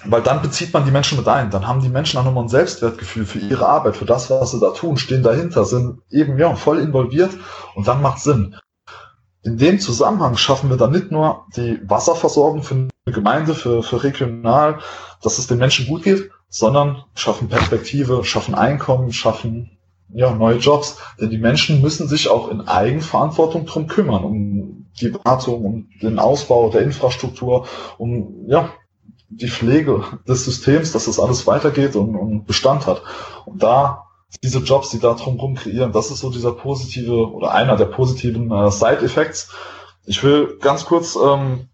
weil 0.06 0.22
dann 0.22 0.42
bezieht 0.42 0.74
man 0.74 0.86
die 0.86 0.92
Menschen 0.92 1.18
mit 1.18 1.28
ein. 1.28 1.50
Dann 1.50 1.68
haben 1.68 1.82
die 1.82 1.90
Menschen 1.90 2.20
auch 2.20 2.24
nochmal 2.24 2.44
ein 2.44 2.50
Selbstwertgefühl 2.50 3.26
für 3.26 3.40
ihre 3.40 3.68
Arbeit, 3.68 3.98
für 3.98 4.06
das, 4.06 4.30
was 4.30 4.52
sie 4.52 4.60
da 4.60 4.70
tun, 4.70 4.98
stehen 4.98 5.24
dahinter, 5.24 5.66
sind 5.66 6.02
eben 6.12 6.38
ja 6.38 6.54
voll 6.56 6.80
involviert 6.80 7.32
und 7.76 7.88
dann 7.88 8.02
macht 8.02 8.20
Sinn. 8.20 8.56
In 9.44 9.58
dem 9.58 9.80
Zusammenhang 9.80 10.38
schaffen 10.38 10.70
wir 10.70 10.78
dann 10.78 10.92
nicht 10.92 11.12
nur 11.12 11.46
die 11.56 11.80
Wasserversorgung 11.84 12.64
für 12.64 12.76
eine 12.76 12.90
Gemeinde, 13.06 13.56
für, 13.56 13.82
für 13.82 14.04
regional, 14.04 14.80
dass 15.22 15.38
es 15.38 15.48
den 15.48 15.58
Menschen 15.58 15.88
gut 15.88 16.04
geht, 16.04 16.30
sondern 16.50 17.04
schaffen 17.16 17.48
Perspektive, 17.48 18.24
schaffen 18.24 18.56
Einkommen, 18.56 19.14
schaffen 19.14 19.78
ja, 20.10 20.32
neue 20.32 20.58
Jobs. 20.58 21.00
Denn 21.20 21.30
die 21.30 21.38
Menschen 21.38 21.82
müssen 21.82 22.08
sich 22.08 22.30
auch 22.30 22.50
in 22.50 22.68
Eigenverantwortung 22.68 23.66
drum 23.66 23.88
kümmern, 23.88 24.24
um 24.24 24.87
die 25.00 25.14
Wartung, 25.14 25.66
um 25.66 25.90
den 26.02 26.20
Ausbau 26.20 26.70
der 26.70 26.82
Infrastruktur, 26.82 27.68
um 27.98 28.46
ja, 28.48 28.70
die 29.30 29.50
Pflege 29.50 30.04
des 30.28 30.46
Systems, 30.46 30.92
dass 30.92 31.06
das 31.06 31.20
alles 31.20 31.48
weitergeht 31.48 31.96
und, 31.96 32.16
und 32.16 32.46
Bestand 32.46 32.88
hat. 32.88 33.02
Und 33.46 33.62
da 33.62 34.04
diese 34.44 34.60
Jobs, 34.60 34.90
die 34.90 35.00
da 35.00 35.14
drumherum 35.14 35.56
kreieren, 35.56 35.92
das 35.92 36.12
ist 36.12 36.20
so 36.20 36.30
dieser 36.30 36.52
positive 36.52 37.32
oder 37.32 37.54
einer 37.54 37.78
der 37.78 37.86
positiven 37.86 38.52
äh, 38.52 38.72
Side-Effects. 38.72 39.50
Ich 40.06 40.24
will 40.24 40.58
ganz 40.60 40.86
kurz 40.86 41.16
ähm, 41.16 41.70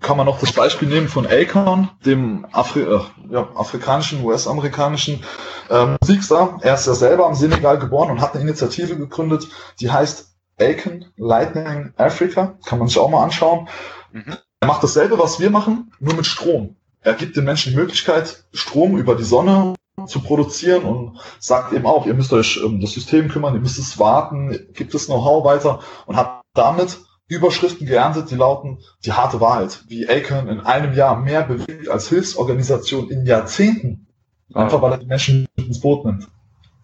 kann 0.00 0.16
man 0.16 0.26
noch 0.26 0.38
das 0.38 0.52
Beispiel 0.52 0.88
nehmen 0.88 1.08
von 1.08 1.26
Akon, 1.26 1.88
dem 2.04 2.46
Afri 2.52 2.80
äh, 2.80 3.00
ja, 3.30 3.48
afrikanischen, 3.54 4.22
US-amerikanischen 4.22 5.22
äh, 5.70 5.96
Musikstar. 6.00 6.58
Er 6.60 6.74
ist 6.74 6.86
ja 6.86 6.94
selber 6.94 7.26
am 7.26 7.34
Senegal 7.34 7.78
geboren 7.78 8.10
und 8.10 8.20
hat 8.20 8.34
eine 8.34 8.42
Initiative 8.42 8.96
gegründet, 8.96 9.48
die 9.80 9.90
heißt 9.90 10.27
Akon 10.60 11.06
Lightning 11.16 11.92
Africa. 11.96 12.58
Kann 12.64 12.78
man 12.78 12.88
sich 12.88 12.98
auch 12.98 13.10
mal 13.10 13.24
anschauen. 13.24 13.68
Mhm. 14.12 14.36
Er 14.60 14.66
macht 14.66 14.82
dasselbe, 14.82 15.18
was 15.18 15.38
wir 15.38 15.50
machen, 15.50 15.92
nur 16.00 16.14
mit 16.14 16.26
Strom. 16.26 16.76
Er 17.00 17.14
gibt 17.14 17.36
den 17.36 17.44
Menschen 17.44 17.72
die 17.72 17.78
Möglichkeit, 17.78 18.44
Strom 18.52 18.96
über 18.96 19.14
die 19.14 19.24
Sonne 19.24 19.74
zu 20.06 20.20
produzieren 20.20 20.84
und 20.84 21.18
sagt 21.38 21.72
eben 21.72 21.86
auch, 21.86 22.06
ihr 22.06 22.14
müsst 22.14 22.32
euch 22.32 22.62
um 22.62 22.80
das 22.80 22.92
System 22.92 23.28
kümmern, 23.28 23.54
ihr 23.54 23.60
müsst 23.60 23.78
es 23.78 23.98
warten, 23.98 24.68
gibt 24.72 24.94
es 24.94 25.06
Know-how 25.06 25.44
weiter 25.44 25.80
und 26.06 26.16
hat 26.16 26.42
damit 26.54 26.98
Überschriften 27.28 27.86
geerntet, 27.86 28.30
die 28.30 28.36
lauten 28.36 28.78
die 29.04 29.12
harte 29.12 29.40
Wahrheit, 29.40 29.84
wie 29.88 30.08
Akon 30.08 30.48
in 30.48 30.60
einem 30.60 30.94
Jahr 30.94 31.16
mehr 31.20 31.42
bewegt 31.42 31.88
als 31.88 32.08
Hilfsorganisation 32.08 33.10
in 33.10 33.26
Jahrzehnten, 33.26 34.06
einfach 34.54 34.80
weil 34.80 34.92
er 34.92 34.98
die 34.98 35.06
Menschen 35.06 35.46
ins 35.56 35.80
Boot 35.80 36.04
nimmt. 36.04 36.28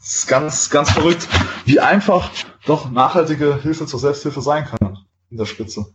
Das 0.05 0.17
ist 0.17 0.27
ganz, 0.27 0.69
ganz 0.69 0.91
verrückt, 0.91 1.27
wie 1.65 1.81
einfach 1.81 2.31
doch 2.67 2.91
nachhaltige 2.91 3.63
Hilfe 3.63 3.87
zur 3.87 3.99
Selbsthilfe 3.99 4.43
sein 4.43 4.67
kann 4.67 4.99
in 5.31 5.39
der 5.39 5.47
Spitze. 5.47 5.95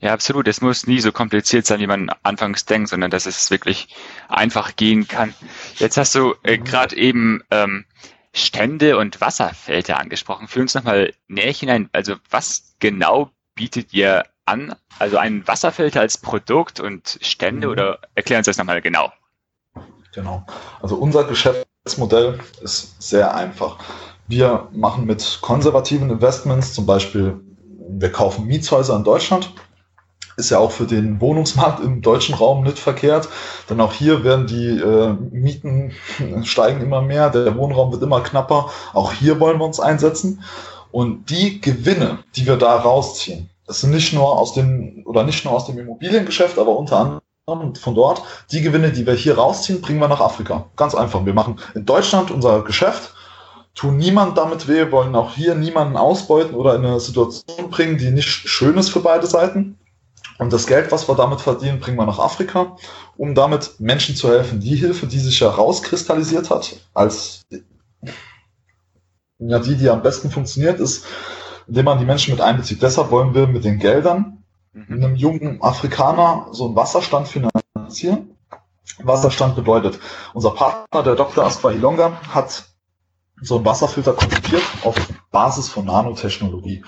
Ja, 0.00 0.14
absolut. 0.14 0.48
Es 0.48 0.62
muss 0.62 0.86
nie 0.86 1.00
so 1.00 1.12
kompliziert 1.12 1.66
sein, 1.66 1.80
wie 1.80 1.86
man 1.86 2.08
anfangs 2.22 2.64
denkt, 2.64 2.88
sondern 2.88 3.10
dass 3.10 3.26
es 3.26 3.50
wirklich 3.50 3.94
einfach 4.30 4.76
gehen 4.76 5.06
kann. 5.06 5.34
Jetzt 5.76 5.98
hast 5.98 6.14
du 6.14 6.36
äh, 6.42 6.56
mhm. 6.56 6.64
gerade 6.64 6.96
eben 6.96 7.42
ähm, 7.50 7.84
Stände 8.32 8.96
und 8.96 9.20
Wasserfelder 9.20 10.00
angesprochen. 10.00 10.48
Führ 10.48 10.62
uns 10.62 10.74
nochmal 10.74 11.12
näher 11.28 11.52
hinein. 11.52 11.90
Also 11.92 12.16
was 12.30 12.76
genau 12.78 13.30
bietet 13.54 13.92
ihr 13.92 14.24
an? 14.46 14.74
Also 14.98 15.18
ein 15.18 15.46
Wasserfilter 15.46 16.00
als 16.00 16.16
Produkt 16.16 16.80
und 16.80 17.18
Stände 17.20 17.66
mhm. 17.66 17.72
oder 17.72 17.98
erklären 18.14 18.42
Sie 18.42 18.48
das 18.48 18.56
nochmal 18.56 18.80
genau? 18.80 19.12
Genau. 20.14 20.46
Also 20.80 20.96
unser 20.96 21.24
Geschäftsmodell 21.84 22.38
ist 22.62 23.02
sehr 23.02 23.34
einfach. 23.34 23.76
Wir 24.26 24.68
machen 24.72 25.04
mit 25.04 25.40
konservativen 25.42 26.08
Investments, 26.08 26.72
zum 26.72 26.86
Beispiel, 26.86 27.38
wir 27.90 28.10
kaufen 28.10 28.46
Mietshäuser 28.46 28.96
in 28.96 29.04
Deutschland. 29.04 29.52
Ist 30.38 30.48
ja 30.48 30.60
auch 30.60 30.70
für 30.70 30.86
den 30.86 31.20
Wohnungsmarkt 31.20 31.84
im 31.84 32.00
deutschen 32.00 32.34
Raum 32.36 32.64
nicht 32.64 32.78
verkehrt, 32.78 33.28
denn 33.68 33.82
auch 33.82 33.92
hier 33.92 34.24
werden 34.24 34.46
die 34.46 34.78
äh, 34.78 35.12
Mieten 35.30 35.92
steigen 36.44 36.80
immer 36.80 37.02
mehr, 37.02 37.28
der 37.28 37.54
Wohnraum 37.54 37.92
wird 37.92 38.02
immer 38.02 38.22
knapper. 38.22 38.70
Auch 38.94 39.12
hier 39.12 39.38
wollen 39.38 39.58
wir 39.58 39.66
uns 39.66 39.78
einsetzen. 39.78 40.42
Und 40.90 41.28
die 41.28 41.60
Gewinne, 41.60 42.20
die 42.34 42.46
wir 42.46 42.56
da 42.56 42.76
rausziehen, 42.76 43.50
das 43.66 43.82
sind 43.82 43.90
nicht 43.90 44.14
nur 44.14 44.38
aus 44.38 44.54
dem 44.54 45.02
oder 45.04 45.22
nicht 45.22 45.44
nur 45.44 45.52
aus 45.52 45.66
dem 45.66 45.78
Immobiliengeschäft, 45.78 46.58
aber 46.58 46.78
unter 46.78 46.96
anderem 46.96 47.20
von 47.46 47.94
dort. 47.94 48.22
Die 48.52 48.62
Gewinne, 48.62 48.90
die 48.90 49.06
wir 49.06 49.12
hier 49.12 49.36
rausziehen, 49.36 49.82
bringen 49.82 50.00
wir 50.00 50.08
nach 50.08 50.20
Afrika. 50.20 50.70
Ganz 50.76 50.94
einfach. 50.94 51.26
Wir 51.26 51.34
machen 51.34 51.60
in 51.74 51.84
Deutschland 51.84 52.30
unser 52.30 52.62
Geschäft, 52.62 53.12
tun 53.74 53.98
niemand 53.98 54.38
damit 54.38 54.66
weh, 54.66 54.90
wollen 54.90 55.14
auch 55.14 55.34
hier 55.34 55.54
niemanden 55.54 55.98
ausbeuten 55.98 56.54
oder 56.54 56.74
in 56.74 56.86
eine 56.86 57.00
Situation 57.00 57.68
bringen, 57.70 57.98
die 57.98 58.10
nicht 58.10 58.28
schön 58.28 58.78
ist 58.78 58.88
für 58.88 59.00
beide 59.00 59.26
Seiten. 59.26 59.78
Und 60.38 60.54
das 60.54 60.66
Geld, 60.66 60.90
was 60.90 61.06
wir 61.06 61.14
damit 61.16 61.42
verdienen, 61.42 61.80
bringen 61.80 61.98
wir 61.98 62.06
nach 62.06 62.18
Afrika, 62.18 62.76
um 63.18 63.34
damit 63.34 63.78
Menschen 63.78 64.16
zu 64.16 64.28
helfen. 64.30 64.60
Die 64.60 64.76
Hilfe, 64.76 65.06
die 65.06 65.18
sich 65.18 65.38
ja 65.40 65.50
rauskristallisiert 65.50 66.50
hat, 66.50 66.76
als 66.94 67.42
ja, 69.38 69.58
die, 69.58 69.76
die 69.76 69.90
am 69.90 70.02
besten 70.02 70.30
funktioniert, 70.30 70.80
ist, 70.80 71.04
indem 71.68 71.84
man 71.84 71.98
die 71.98 72.06
Menschen 72.06 72.32
mit 72.32 72.40
einbezieht. 72.40 72.82
Deshalb 72.82 73.10
wollen 73.10 73.34
wir 73.34 73.46
mit 73.46 73.64
den 73.64 73.78
Geldern 73.78 74.43
mhm. 74.74 75.04
einem 75.04 75.16
jungen 75.16 75.62
Afrikaner 75.62 76.48
so 76.52 76.66
einen 76.66 76.76
Wasserstand 76.76 77.28
finanzieren. 77.28 78.36
Wasserstand 79.02 79.56
bedeutet, 79.56 79.98
unser 80.34 80.50
Partner, 80.50 81.02
der 81.02 81.14
Dr. 81.14 81.44
Aspa 81.44 81.70
Ilonga, 81.70 82.20
hat 82.28 82.64
so 83.40 83.56
einen 83.56 83.64
Wasserfilter 83.64 84.12
konzipiert 84.12 84.62
auf 84.84 84.94
Basis 85.30 85.68
von 85.68 85.86
Nanotechnologie. 85.86 86.84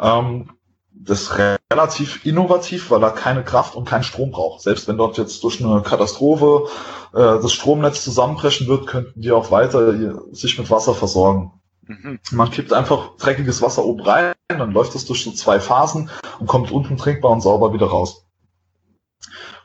Ähm, 0.00 0.50
das 0.92 1.22
ist 1.22 1.38
relativ 1.72 2.26
innovativ, 2.26 2.90
weil 2.90 3.02
er 3.02 3.12
keine 3.12 3.44
Kraft 3.44 3.74
und 3.74 3.88
keinen 3.88 4.02
Strom 4.02 4.30
braucht. 4.32 4.60
Selbst 4.60 4.88
wenn 4.88 4.98
dort 4.98 5.16
jetzt 5.18 5.42
durch 5.44 5.64
eine 5.64 5.82
Katastrophe 5.82 6.68
äh, 7.12 7.40
das 7.40 7.52
Stromnetz 7.52 8.04
zusammenbrechen 8.04 8.66
wird, 8.66 8.86
könnten 8.86 9.20
die 9.20 9.32
auch 9.32 9.50
weiter 9.50 9.94
sich 10.32 10.58
mit 10.58 10.70
Wasser 10.70 10.94
versorgen. 10.94 11.59
Mhm. 11.90 12.20
Man 12.30 12.50
kippt 12.52 12.72
einfach 12.72 13.16
dreckiges 13.16 13.62
Wasser 13.62 13.84
oben 13.84 14.02
rein, 14.02 14.34
dann 14.48 14.70
läuft 14.70 14.94
es 14.94 15.06
durch 15.06 15.24
so 15.24 15.32
zwei 15.32 15.58
Phasen 15.58 16.08
und 16.38 16.46
kommt 16.46 16.70
unten 16.70 16.96
trinkbar 16.96 17.32
und 17.32 17.40
sauber 17.40 17.72
wieder 17.72 17.86
raus. 17.86 18.26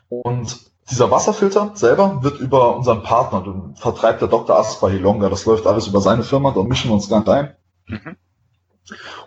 Und 0.08 0.58
dieser 0.90 1.12
Wasserfilter 1.12 1.70
selber 1.74 2.24
wird 2.24 2.40
über 2.40 2.76
unseren 2.76 3.04
Partner, 3.04 3.42
den 3.42 3.76
vertreibt 3.76 4.22
der 4.22 4.28
Dr. 4.28 4.58
Aspa 4.58 4.88
Hilonga, 4.88 5.28
das 5.28 5.44
läuft 5.44 5.68
alles 5.68 5.86
über 5.86 6.00
seine 6.00 6.24
Firma, 6.24 6.50
da 6.50 6.64
mischen 6.64 6.90
wir 6.90 6.94
uns 6.94 7.08
gar 7.08 7.20
nicht 7.20 7.28
ein. 7.28 7.54
Mhm. 7.86 8.16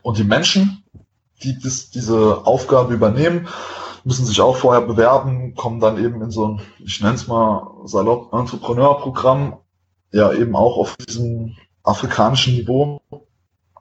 Und 0.01 0.17
die 0.17 0.25
Menschen, 0.25 0.83
die 1.41 1.57
das, 1.57 1.91
diese 1.91 2.45
Aufgabe 2.45 2.93
übernehmen, 2.93 3.47
müssen 4.03 4.25
sich 4.25 4.41
auch 4.41 4.57
vorher 4.57 4.81
bewerben, 4.81 5.55
kommen 5.55 5.79
dann 5.79 6.03
eben 6.03 6.21
in 6.21 6.31
so 6.31 6.47
ein, 6.49 6.61
ich 6.79 6.99
nenne 6.99 7.15
es 7.15 7.27
mal 7.27 7.65
salopp, 7.85 8.33
Entrepreneur-Programm, 8.33 9.57
ja 10.11 10.33
eben 10.33 10.57
auch 10.57 10.77
auf 10.77 10.97
diesem 10.97 11.55
afrikanischen 11.89 12.55
Niveau 12.55 13.01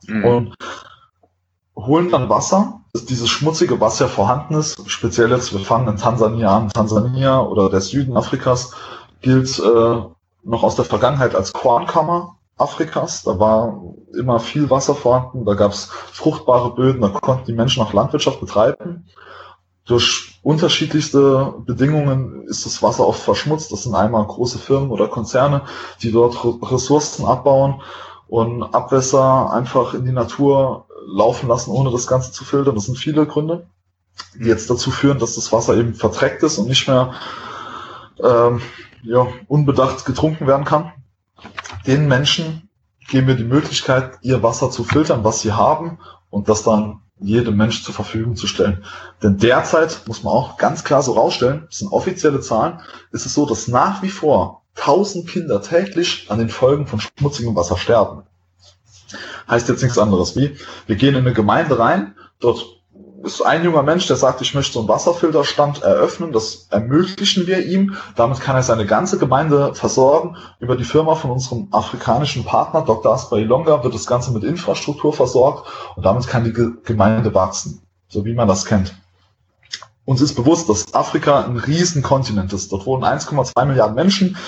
mhm. 0.07 0.25
und 0.25 0.55
holen 1.77 2.11
dann 2.11 2.29
Wasser, 2.29 2.81
dass 2.93 3.05
dieses 3.05 3.29
schmutzige 3.29 3.81
Wasser 3.81 4.09
vorhanden 4.09 4.55
ist. 4.55 4.91
Speziell 4.91 5.31
jetzt, 5.31 5.53
wir 5.53 5.61
fangen 5.61 5.89
in 5.89 5.97
Tansania 5.97 6.57
an. 6.57 6.69
Tansania 6.71 7.41
oder 7.41 7.71
der 7.71 7.81
Süden 7.81 8.17
Afrikas 8.17 8.73
gilt 9.21 9.59
äh, 9.59 10.03
noch 10.45 10.63
aus 10.63 10.77
der 10.77 10.85
Vergangenheit 10.85 11.35
als 11.35 11.53
Kornkammer 11.53 12.37
Afrikas. 12.57 13.23
Da 13.23 13.39
war 13.39 13.81
immer 14.19 14.41
viel 14.41 14.71
Wasser 14.71 14.95
vorhanden, 14.95 15.45
da 15.45 15.55
gab 15.55 15.73
es 15.73 15.85
fruchtbare 15.87 16.75
Böden, 16.75 17.01
da 17.01 17.09
konnten 17.09 17.47
die 17.47 17.53
Menschen 17.53 17.83
auch 17.83 17.93
Landwirtschaft 17.93 18.41
betreiben. 18.41 18.88
Durch 19.89 20.39
unterschiedlichste 20.43 21.55
Bedingungen 21.65 22.43
ist 22.47 22.67
das 22.67 22.83
Wasser 22.83 23.07
oft 23.07 23.23
verschmutzt. 23.23 23.73
Das 23.73 23.85
sind 23.85 23.95
einmal 23.95 24.27
große 24.27 24.59
Firmen 24.59 24.91
oder 24.91 25.09
Konzerne, 25.09 25.63
die 26.03 26.13
dort 26.13 26.37
Ressourcen 26.71 27.25
abbauen 27.25 27.81
und 28.29 28.63
Abwässer 28.75 29.51
einfach 29.51 29.95
in 29.95 30.05
die 30.05 30.13
Natur 30.13 30.87
laufen 31.07 31.49
lassen, 31.49 31.71
ohne 31.71 31.91
das 31.91 32.07
Ganze 32.07 32.33
zu 32.33 32.45
filtern. 32.45 32.75
Das 32.75 32.85
sind 32.85 32.99
viele 32.99 33.25
Gründe, 33.25 33.67
die 34.35 34.49
jetzt 34.49 34.69
dazu 34.69 34.91
führen, 34.91 35.19
dass 35.19 35.37
das 35.37 35.53
Wasser 35.53 35.75
eben 35.75 35.95
verträgt 35.95 36.43
ist 36.43 36.59
und 36.59 36.69
nicht 36.69 36.87
mehr 36.87 37.15
ähm, 38.23 38.61
ja, 39.03 39.27
unbedacht 39.47 40.05
getrunken 40.05 40.47
werden 40.47 40.67
kann. 40.67 40.93
Den 41.87 42.09
Menschen 42.09 42.69
geben 43.09 43.27
wir 43.27 43.37
die 43.37 43.45
Möglichkeit, 43.45 44.19
ihr 44.21 44.43
Wasser 44.43 44.71
zu 44.71 44.85
filtern, 44.85 45.25
was 45.25 45.41
sie 45.41 45.53
haben, 45.53 45.99
und 46.29 46.51
das 46.51 46.63
dann 46.63 47.01
jedem 47.21 47.57
Mensch 47.57 47.83
zur 47.83 47.95
Verfügung 47.95 48.37
zu 48.37 48.47
stellen. 48.47 48.85
Denn 49.23 49.39
derzeit 49.39 50.03
muss 50.07 50.23
man 50.23 50.33
auch 50.33 50.57
ganz 50.57 50.85
klar 50.85 51.03
so 51.03 51.13
rausstellen, 51.13 51.65
das 51.69 51.79
sind 51.79 51.93
offizielle 51.93 52.41
Zahlen, 52.41 52.81
ist 53.13 53.27
es 53.27 53.35
so, 53.35 53.47
dass 53.47 53.69
nach 53.69 54.03
wie 54.03 54.11
vor 54.11 54.63
1000 54.77 55.29
Kinder 55.29 55.61
täglich 55.61 56.27
an 56.29 56.39
den 56.39 56.49
Folgen 56.49 56.87
von 56.87 57.01
schmutzigem 57.01 57.57
Wasser 57.57 57.77
sterben. 57.77 58.23
Heißt 59.49 59.69
jetzt 59.69 59.83
nichts 59.83 59.99
anderes 59.99 60.37
wie, 60.37 60.57
wir 60.87 60.97
gehen 60.97 61.15
in 61.15 61.23
eine 61.23 61.33
Gemeinde 61.33 61.79
rein, 61.79 62.15
dort 62.39 62.78
ist 63.35 63.43
ein 63.43 63.65
junger 63.65 63.83
Mensch, 63.83 64.07
der 64.07 64.17
sagt, 64.17 64.41
ich 64.41 64.55
möchte 64.55 64.73
so 64.75 64.81
einen 64.81 64.89
Wasserfilterstand 64.89 65.83
eröffnen, 65.83 66.33
das 66.33 66.67
ermöglichen 66.71 67.47
wir 67.47 67.65
ihm. 67.65 67.95
Damit 68.17 68.41
kann 68.41 68.57
er 68.57 68.63
seine 68.63 68.87
ganze 68.87 69.19
Gemeinde 69.19 69.75
versorgen. 69.75 70.37
Über 70.61 70.77
die 70.77 70.85
Firma 70.85 71.15
von 71.15 71.31
unserem 71.31 71.69
afrikanischen 71.71 72.45
Partner, 72.45 72.83
Dr. 72.83 73.13
Asper 73.13 73.37
Ilonga, 73.37 73.85
wird 73.85 73.95
das 73.95 74.07
Ganze 74.07 74.33
mit 74.33 74.45
Infrastruktur 74.45 75.13
versorgt 75.13 75.69
und 75.97 76.05
damit 76.05 76.27
kann 76.27 76.45
die 76.45 76.53
Gemeinde 76.53 77.35
wachsen, 77.35 77.83
so 78.09 78.25
wie 78.25 78.35
man 78.35 78.49
das 78.49 78.65
kennt. 78.65 78.95
Uns 80.05 80.23
ist 80.23 80.35
bewusst, 80.35 80.71
dass 80.71 80.95
Afrika 80.95 81.45
ein 81.45 81.59
Riesenkontinent 81.59 82.55
ist. 82.55 82.73
Dort 82.73 82.87
wohnen 82.87 83.05
1,2 83.05 83.67
Milliarden 83.67 83.95
Menschen. 83.95 84.39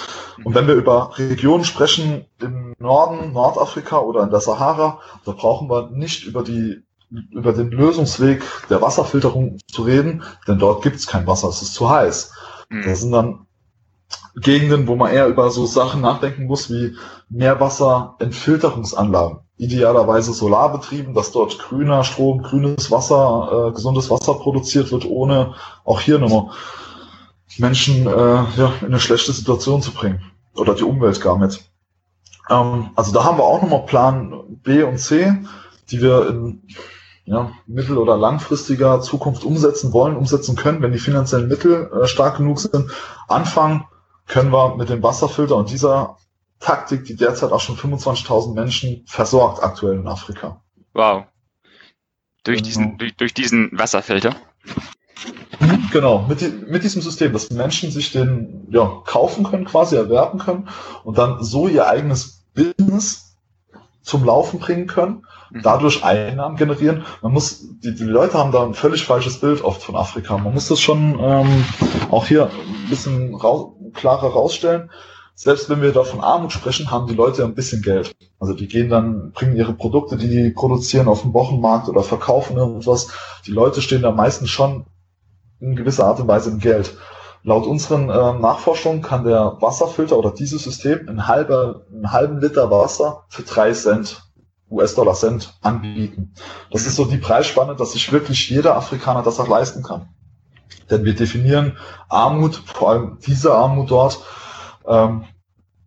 Und 0.42 0.54
wenn 0.54 0.66
wir 0.66 0.74
über 0.74 1.10
Regionen 1.18 1.64
sprechen 1.64 2.24
im 2.40 2.74
Norden, 2.78 3.34
Nordafrika 3.34 3.98
oder 3.98 4.22
in 4.22 4.30
der 4.30 4.40
Sahara, 4.40 5.00
da 5.26 5.32
brauchen 5.32 5.68
wir 5.68 5.90
nicht 5.90 6.24
über 6.24 6.42
die 6.42 6.82
über 7.10 7.52
den 7.52 7.70
Lösungsweg 7.70 8.42
der 8.68 8.82
Wasserfilterung 8.82 9.58
zu 9.70 9.82
reden, 9.82 10.24
denn 10.46 10.58
dort 10.58 10.82
gibt 10.82 10.96
es 10.96 11.06
kein 11.06 11.26
Wasser, 11.26 11.48
es 11.48 11.62
ist 11.62 11.74
zu 11.74 11.90
heiß. 11.90 12.32
Mhm. 12.68 12.82
Da 12.82 12.94
sind 12.94 13.12
dann 13.12 13.46
Gegenden, 14.36 14.86
wo 14.86 14.94
man 14.94 15.12
eher 15.12 15.26
über 15.26 15.50
so 15.50 15.66
Sachen 15.66 16.02
nachdenken 16.02 16.44
muss 16.44 16.70
wie 16.70 16.94
Meerwasserentfilterungsanlagen 17.28 19.40
idealerweise 19.60 20.32
solarbetrieben, 20.32 21.12
dass 21.12 21.32
dort 21.32 21.58
grüner 21.58 22.02
Strom, 22.02 22.42
grünes 22.42 22.90
Wasser, 22.90 23.68
äh, 23.68 23.72
gesundes 23.72 24.08
Wasser 24.08 24.34
produziert 24.34 24.90
wird, 24.90 25.04
ohne 25.04 25.54
auch 25.84 26.00
hier 26.00 26.18
nochmal 26.18 26.50
Menschen 27.58 28.06
äh, 28.06 28.10
ja, 28.10 28.72
in 28.80 28.86
eine 28.86 29.00
schlechte 29.00 29.32
Situation 29.32 29.82
zu 29.82 29.92
bringen. 29.92 30.22
Oder 30.56 30.74
die 30.74 30.82
Umwelt 30.82 31.20
gar 31.20 31.36
mit. 31.36 31.62
Ähm, 32.48 32.90
also 32.96 33.12
da 33.12 33.24
haben 33.24 33.36
wir 33.36 33.44
auch 33.44 33.60
nochmal 33.60 33.84
Plan 33.84 34.32
B 34.62 34.82
und 34.82 34.98
C, 34.98 35.34
die 35.90 36.00
wir 36.00 36.28
in 36.28 36.62
ja, 37.30 37.52
mittel- 37.68 37.98
oder 37.98 38.16
langfristiger 38.16 39.00
Zukunft 39.00 39.44
umsetzen 39.44 39.92
wollen, 39.92 40.16
umsetzen 40.16 40.56
können, 40.56 40.82
wenn 40.82 40.90
die 40.90 40.98
finanziellen 40.98 41.46
Mittel 41.46 41.88
äh, 41.92 42.08
stark 42.08 42.38
genug 42.38 42.58
sind. 42.58 42.90
Anfangen 43.28 43.84
können 44.26 44.50
wir 44.52 44.74
mit 44.76 44.88
dem 44.88 45.00
Wasserfilter 45.04 45.54
und 45.54 45.70
dieser 45.70 46.16
Taktik, 46.58 47.04
die 47.04 47.14
derzeit 47.14 47.52
auch 47.52 47.60
schon 47.60 47.76
25.000 47.76 48.54
Menschen 48.54 49.04
versorgt 49.06 49.62
aktuell 49.62 50.00
in 50.00 50.08
Afrika. 50.08 50.60
Wow. 50.92 51.24
Durch 52.42 52.58
genau. 52.58 52.66
diesen, 52.66 52.98
durch, 52.98 53.16
durch 53.16 53.32
diesen 53.32 53.70
Wasserfilter? 53.78 54.34
Mhm, 55.60 55.88
genau, 55.92 56.26
mit, 56.28 56.40
die, 56.40 56.48
mit 56.48 56.82
diesem 56.82 57.00
System, 57.00 57.32
dass 57.32 57.50
Menschen 57.50 57.92
sich 57.92 58.10
den 58.10 58.66
ja, 58.70 59.02
kaufen 59.04 59.44
können, 59.44 59.66
quasi 59.66 59.94
erwerben 59.94 60.40
können 60.40 60.68
und 61.04 61.16
dann 61.16 61.44
so 61.44 61.68
ihr 61.68 61.86
eigenes 61.86 62.44
Business 62.54 63.36
zum 64.02 64.24
Laufen 64.24 64.58
bringen 64.58 64.88
können. 64.88 65.24
Dadurch 65.62 66.04
Einnahmen 66.04 66.56
generieren. 66.56 67.04
Man 67.22 67.32
muss, 67.32 67.66
die, 67.80 67.94
die 67.94 68.04
Leute 68.04 68.38
haben 68.38 68.52
da 68.52 68.64
ein 68.64 68.74
völlig 68.74 69.04
falsches 69.04 69.40
Bild 69.40 69.62
oft 69.62 69.82
von 69.82 69.96
Afrika. 69.96 70.38
Man 70.38 70.54
muss 70.54 70.68
das 70.68 70.80
schon 70.80 71.18
ähm, 71.20 71.64
auch 72.10 72.26
hier 72.26 72.46
ein 72.46 72.88
bisschen 72.88 73.34
raus, 73.34 73.72
klarer 73.94 74.28
rausstellen 74.28 74.90
selbst 75.42 75.70
wenn 75.70 75.80
wir 75.80 75.92
da 75.92 76.04
von 76.04 76.20
Armut 76.20 76.52
sprechen, 76.52 76.90
haben 76.90 77.06
die 77.06 77.14
Leute 77.14 77.44
ein 77.44 77.54
bisschen 77.54 77.80
Geld. 77.80 78.14
Also 78.38 78.52
die 78.52 78.68
gehen 78.68 78.90
dann, 78.90 79.32
bringen 79.32 79.56
ihre 79.56 79.72
Produkte, 79.72 80.18
die 80.18 80.28
die 80.28 80.50
produzieren, 80.50 81.08
auf 81.08 81.22
den 81.22 81.32
Wochenmarkt 81.32 81.88
oder 81.88 82.02
verkaufen 82.02 82.58
irgendwas. 82.58 83.08
Die 83.46 83.50
Leute 83.50 83.80
stehen 83.80 84.02
da 84.02 84.10
meistens 84.10 84.50
schon 84.50 84.84
in 85.58 85.76
gewisser 85.76 86.04
Art 86.04 86.20
und 86.20 86.28
Weise 86.28 86.50
im 86.50 86.58
Geld. 86.58 86.94
Laut 87.42 87.66
unseren 87.66 88.10
äh, 88.10 88.38
Nachforschungen 88.38 89.00
kann 89.00 89.24
der 89.24 89.56
Wasserfilter 89.60 90.18
oder 90.18 90.30
dieses 90.30 90.62
System 90.62 91.08
einen, 91.08 91.26
halber, 91.26 91.86
einen 91.90 92.12
halben 92.12 92.38
Liter 92.38 92.70
Wasser 92.70 93.24
für 93.30 93.42
drei 93.42 93.72
Cent, 93.72 94.20
US-Dollar 94.70 95.14
Cent 95.14 95.54
anbieten. 95.60 96.34
Das 96.70 96.86
ist 96.86 96.96
so 96.96 97.04
die 97.04 97.18
Preisspanne, 97.18 97.76
dass 97.76 97.92
sich 97.92 98.12
wirklich 98.12 98.48
jeder 98.48 98.76
Afrikaner 98.76 99.22
das 99.22 99.40
auch 99.40 99.48
leisten 99.48 99.82
kann. 99.82 100.08
Denn 100.90 101.04
wir 101.04 101.14
definieren 101.14 101.76
Armut, 102.08 102.56
vor 102.56 102.90
allem 102.90 103.18
diese 103.26 103.54
Armut 103.54 103.90
dort, 103.90 104.20
ähm, 104.86 105.24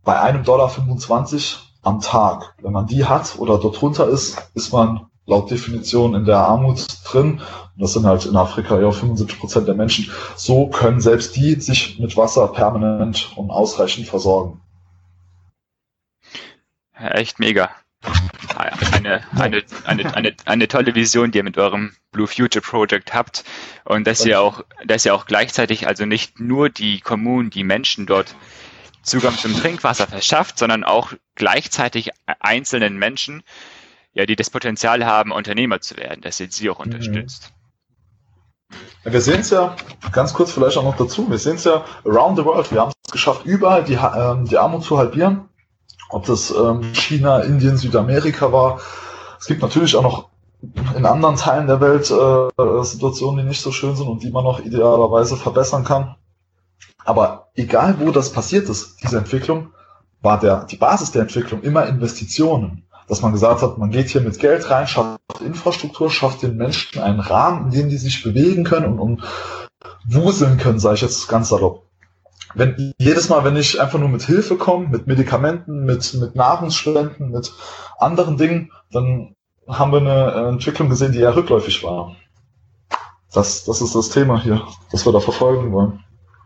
bei 0.03 0.19
einem 0.19 0.43
Dollar 0.43 0.69
25 0.69 1.59
am 1.81 2.01
Tag. 2.01 2.55
Wenn 2.61 2.73
man 2.73 2.87
die 2.87 3.05
hat 3.05 3.37
oder 3.37 3.57
dort 3.57 3.81
drunter 3.81 4.07
ist, 4.07 4.51
ist 4.53 4.71
man 4.73 5.07
laut 5.25 5.51
Definition 5.51 6.15
in 6.15 6.25
der 6.25 6.39
Armut 6.39 6.85
drin. 7.05 7.39
Und 7.75 7.81
das 7.81 7.93
sind 7.93 8.05
halt 8.05 8.25
in 8.25 8.35
Afrika 8.35 8.79
ja 8.79 8.91
75 8.91 9.39
Prozent 9.39 9.67
der 9.67 9.75
Menschen. 9.75 10.09
So 10.35 10.67
können 10.67 11.01
selbst 11.01 11.35
die 11.35 11.59
sich 11.59 11.99
mit 11.99 12.17
Wasser 12.17 12.47
permanent 12.47 13.31
und 13.35 13.49
ausreichend 13.49 14.07
versorgen. 14.07 14.61
Echt 16.97 17.39
mega. 17.39 17.69
Eine, 18.91 19.23
eine, 19.35 19.63
eine, 19.85 20.15
eine, 20.15 20.35
eine 20.45 20.67
tolle 20.67 20.95
Vision, 20.95 21.31
die 21.31 21.39
ihr 21.39 21.43
mit 21.43 21.57
eurem 21.57 21.93
Blue 22.11 22.27
Future 22.27 22.61
Project 22.61 23.13
habt. 23.13 23.43
Und 23.85 24.07
dass 24.07 24.25
ihr 24.25 24.41
auch, 24.41 24.63
dass 24.85 25.05
ihr 25.05 25.13
auch 25.13 25.25
gleichzeitig 25.25 25.87
also 25.87 26.05
nicht 26.05 26.39
nur 26.39 26.69
die 26.69 26.99
Kommunen, 26.99 27.49
die 27.49 27.63
Menschen 27.63 28.05
dort 28.05 28.35
Zugang 29.03 29.37
zum 29.37 29.53
Trinkwasser 29.55 30.07
verschafft, 30.07 30.57
sondern 30.57 30.83
auch 30.83 31.13
gleichzeitig 31.35 32.11
einzelnen 32.39 32.97
Menschen, 32.97 33.43
ja, 34.13 34.25
die 34.25 34.35
das 34.35 34.49
Potenzial 34.49 35.05
haben, 35.05 35.31
Unternehmer 35.31 35.81
zu 35.81 35.97
werden, 35.97 36.21
dass 36.21 36.39
ihr 36.39 36.49
sie 36.49 36.69
auch 36.69 36.79
mhm. 36.79 36.85
unterstützt. 36.85 37.51
Ja, 39.03 39.11
wir 39.13 39.21
sehen 39.21 39.41
es 39.41 39.49
ja, 39.49 39.75
ganz 40.11 40.33
kurz 40.33 40.51
vielleicht 40.51 40.77
auch 40.77 40.83
noch 40.83 40.95
dazu, 40.97 41.29
wir 41.29 41.37
sehen 41.37 41.55
es 41.55 41.65
ja 41.65 41.83
around 42.05 42.37
the 42.37 42.45
world, 42.45 42.71
wir 42.71 42.81
haben 42.81 42.91
es 43.05 43.11
geschafft, 43.11 43.45
überall 43.45 43.83
die, 43.83 43.93
ähm, 43.93 44.45
die 44.45 44.57
Armut 44.57 44.83
zu 44.83 44.97
halbieren, 44.97 45.49
ob 46.09 46.25
das 46.25 46.51
ähm, 46.51 46.93
China, 46.93 47.39
Indien, 47.39 47.77
Südamerika 47.77 48.51
war. 48.51 48.79
Es 49.39 49.47
gibt 49.47 49.61
natürlich 49.61 49.95
auch 49.95 50.03
noch 50.03 50.29
in 50.95 51.05
anderen 51.05 51.35
Teilen 51.35 51.67
der 51.67 51.81
Welt 51.81 52.09
äh, 52.09 52.83
Situationen, 52.83 53.43
die 53.43 53.49
nicht 53.49 53.61
so 53.61 53.71
schön 53.71 53.95
sind 53.95 54.07
und 54.07 54.23
die 54.23 54.31
man 54.31 54.43
noch 54.43 54.59
idealerweise 54.59 55.35
verbessern 55.35 55.83
kann. 55.83 56.15
Aber 57.03 57.49
egal 57.55 57.95
wo 57.99 58.11
das 58.11 58.31
passiert 58.31 58.69
ist, 58.69 58.97
diese 59.03 59.17
Entwicklung, 59.17 59.73
war 60.21 60.39
der, 60.39 60.63
die 60.63 60.77
Basis 60.77 61.11
der 61.11 61.23
Entwicklung 61.23 61.61
immer 61.61 61.85
Investitionen. 61.85 62.83
Dass 63.09 63.21
man 63.21 63.33
gesagt 63.33 63.61
hat, 63.61 63.77
man 63.77 63.91
geht 63.91 64.09
hier 64.09 64.21
mit 64.21 64.39
Geld 64.39 64.69
rein, 64.69 64.87
schafft 64.87 65.19
Infrastruktur, 65.41 66.09
schafft 66.09 66.41
den 66.41 66.55
Menschen 66.55 67.01
einen 67.01 67.19
Rahmen, 67.19 67.65
in 67.65 67.71
dem 67.71 67.89
die 67.89 67.97
sich 67.97 68.23
bewegen 68.23 68.63
können 68.63 68.85
und, 68.85 68.99
und 68.99 69.23
wuseln 70.05 70.57
können, 70.57 70.79
sage 70.79 70.95
ich 70.95 71.01
jetzt 71.01 71.27
ganz 71.27 71.49
salopp. 71.49 71.85
Wenn 72.55 72.93
jedes 72.97 73.29
Mal, 73.29 73.43
wenn 73.43 73.55
ich 73.55 73.81
einfach 73.81 73.99
nur 73.99 74.09
mit 74.09 74.23
Hilfe 74.23 74.57
komme, 74.57 74.87
mit 74.87 75.07
Medikamenten, 75.07 75.85
mit, 75.85 76.13
mit 76.13 76.35
Nahrungsspenden, 76.35 77.31
mit 77.31 77.51
anderen 77.97 78.37
Dingen, 78.37 78.71
dann 78.91 79.35
haben 79.67 79.91
wir 79.91 79.99
eine 79.99 80.49
Entwicklung 80.49 80.89
gesehen, 80.89 81.13
die 81.13 81.19
eher 81.19 81.35
rückläufig 81.35 81.83
war. 81.83 82.15
Das, 83.33 83.65
das 83.65 83.81
ist 83.81 83.95
das 83.95 84.09
Thema 84.09 84.41
hier, 84.41 84.67
das 84.91 85.05
wir 85.05 85.13
da 85.13 85.19
verfolgen 85.19 85.71
wollen. 85.71 86.03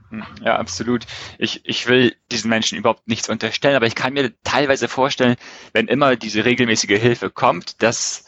Hm, 0.09 0.23
ja, 0.43 0.57
absolut. 0.57 1.05
Ich, 1.37 1.61
ich 1.65 1.87
will 1.87 2.15
diesen 2.31 2.49
Menschen 2.49 2.77
überhaupt 2.77 3.07
nichts 3.07 3.27
unterstellen, 3.27 3.75
aber 3.75 3.87
ich 3.87 3.95
kann 3.95 4.13
mir 4.13 4.31
teilweise 4.43 4.87
vorstellen, 4.87 5.35
wenn 5.73 5.87
immer 5.87 6.15
diese 6.15 6.45
regelmäßige 6.45 6.99
Hilfe 6.99 7.29
kommt, 7.29 7.81
dass 7.83 8.23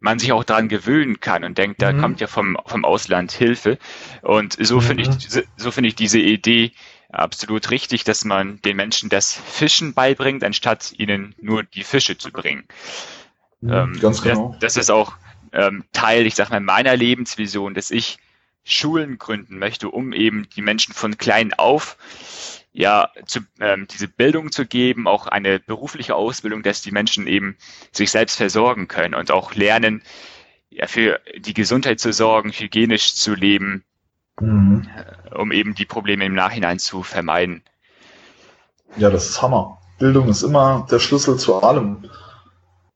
man 0.00 0.18
sich 0.18 0.32
auch 0.32 0.44
daran 0.44 0.68
gewöhnen 0.68 1.20
kann 1.20 1.44
und 1.44 1.58
denkt, 1.58 1.82
da 1.82 1.92
mhm. 1.92 2.00
kommt 2.00 2.20
ja 2.20 2.26
vom, 2.26 2.56
vom 2.64 2.86
Ausland 2.86 3.32
Hilfe. 3.32 3.78
Und 4.22 4.56
so 4.58 4.76
mhm. 4.76 4.80
finde 4.80 5.02
ich, 5.02 5.44
so 5.56 5.70
finde 5.70 5.88
ich 5.88 5.94
diese 5.94 6.18
Idee 6.18 6.72
absolut 7.12 7.70
richtig, 7.70 8.04
dass 8.04 8.24
man 8.24 8.60
den 8.62 8.76
Menschen 8.76 9.08
das 9.08 9.32
Fischen 9.32 9.94
beibringt, 9.94 10.44
anstatt 10.44 10.92
ihnen 10.96 11.34
nur 11.40 11.62
die 11.62 11.84
Fische 11.84 12.18
zu 12.18 12.30
bringen. 12.30 12.64
Mhm, 13.60 13.72
ähm, 13.72 14.00
ganz 14.00 14.22
genau. 14.22 14.50
Das, 14.60 14.74
das 14.74 14.84
ist 14.84 14.90
auch 14.90 15.14
ähm, 15.52 15.84
Teil, 15.92 16.26
ich 16.26 16.34
sag 16.34 16.50
mal, 16.50 16.60
meiner 16.60 16.96
Lebensvision, 16.96 17.74
dass 17.74 17.90
ich 17.90 18.18
Schulen 18.62 19.18
gründen 19.18 19.58
möchte, 19.58 19.88
um 19.88 20.12
eben 20.12 20.48
die 20.54 20.62
Menschen 20.62 20.94
von 20.94 21.18
klein 21.18 21.54
auf 21.54 21.96
ja 22.72 23.10
zu, 23.26 23.40
ähm, 23.60 23.88
diese 23.90 24.06
Bildung 24.06 24.52
zu 24.52 24.66
geben, 24.66 25.08
auch 25.08 25.26
eine 25.26 25.58
berufliche 25.58 26.14
Ausbildung, 26.14 26.62
dass 26.62 26.82
die 26.82 26.92
Menschen 26.92 27.26
eben 27.26 27.56
sich 27.90 28.10
selbst 28.10 28.36
versorgen 28.36 28.86
können 28.86 29.14
und 29.14 29.30
auch 29.30 29.54
lernen, 29.54 30.02
ja, 30.68 30.86
für 30.86 31.20
die 31.36 31.54
Gesundheit 31.54 31.98
zu 31.98 32.12
sorgen, 32.12 32.52
hygienisch 32.52 33.14
zu 33.14 33.34
leben, 33.34 33.84
mhm. 34.40 34.88
Um 35.34 35.52
eben 35.52 35.74
die 35.74 35.86
Probleme 35.86 36.24
im 36.24 36.34
Nachhinein 36.34 36.78
zu 36.78 37.02
vermeiden. 37.02 37.62
Ja, 38.96 39.10
das 39.10 39.28
ist 39.28 39.42
Hammer. 39.42 39.78
Bildung 39.98 40.28
ist 40.28 40.42
immer 40.42 40.86
der 40.90 40.98
Schlüssel 40.98 41.36
zu 41.38 41.62
allem. 41.62 42.08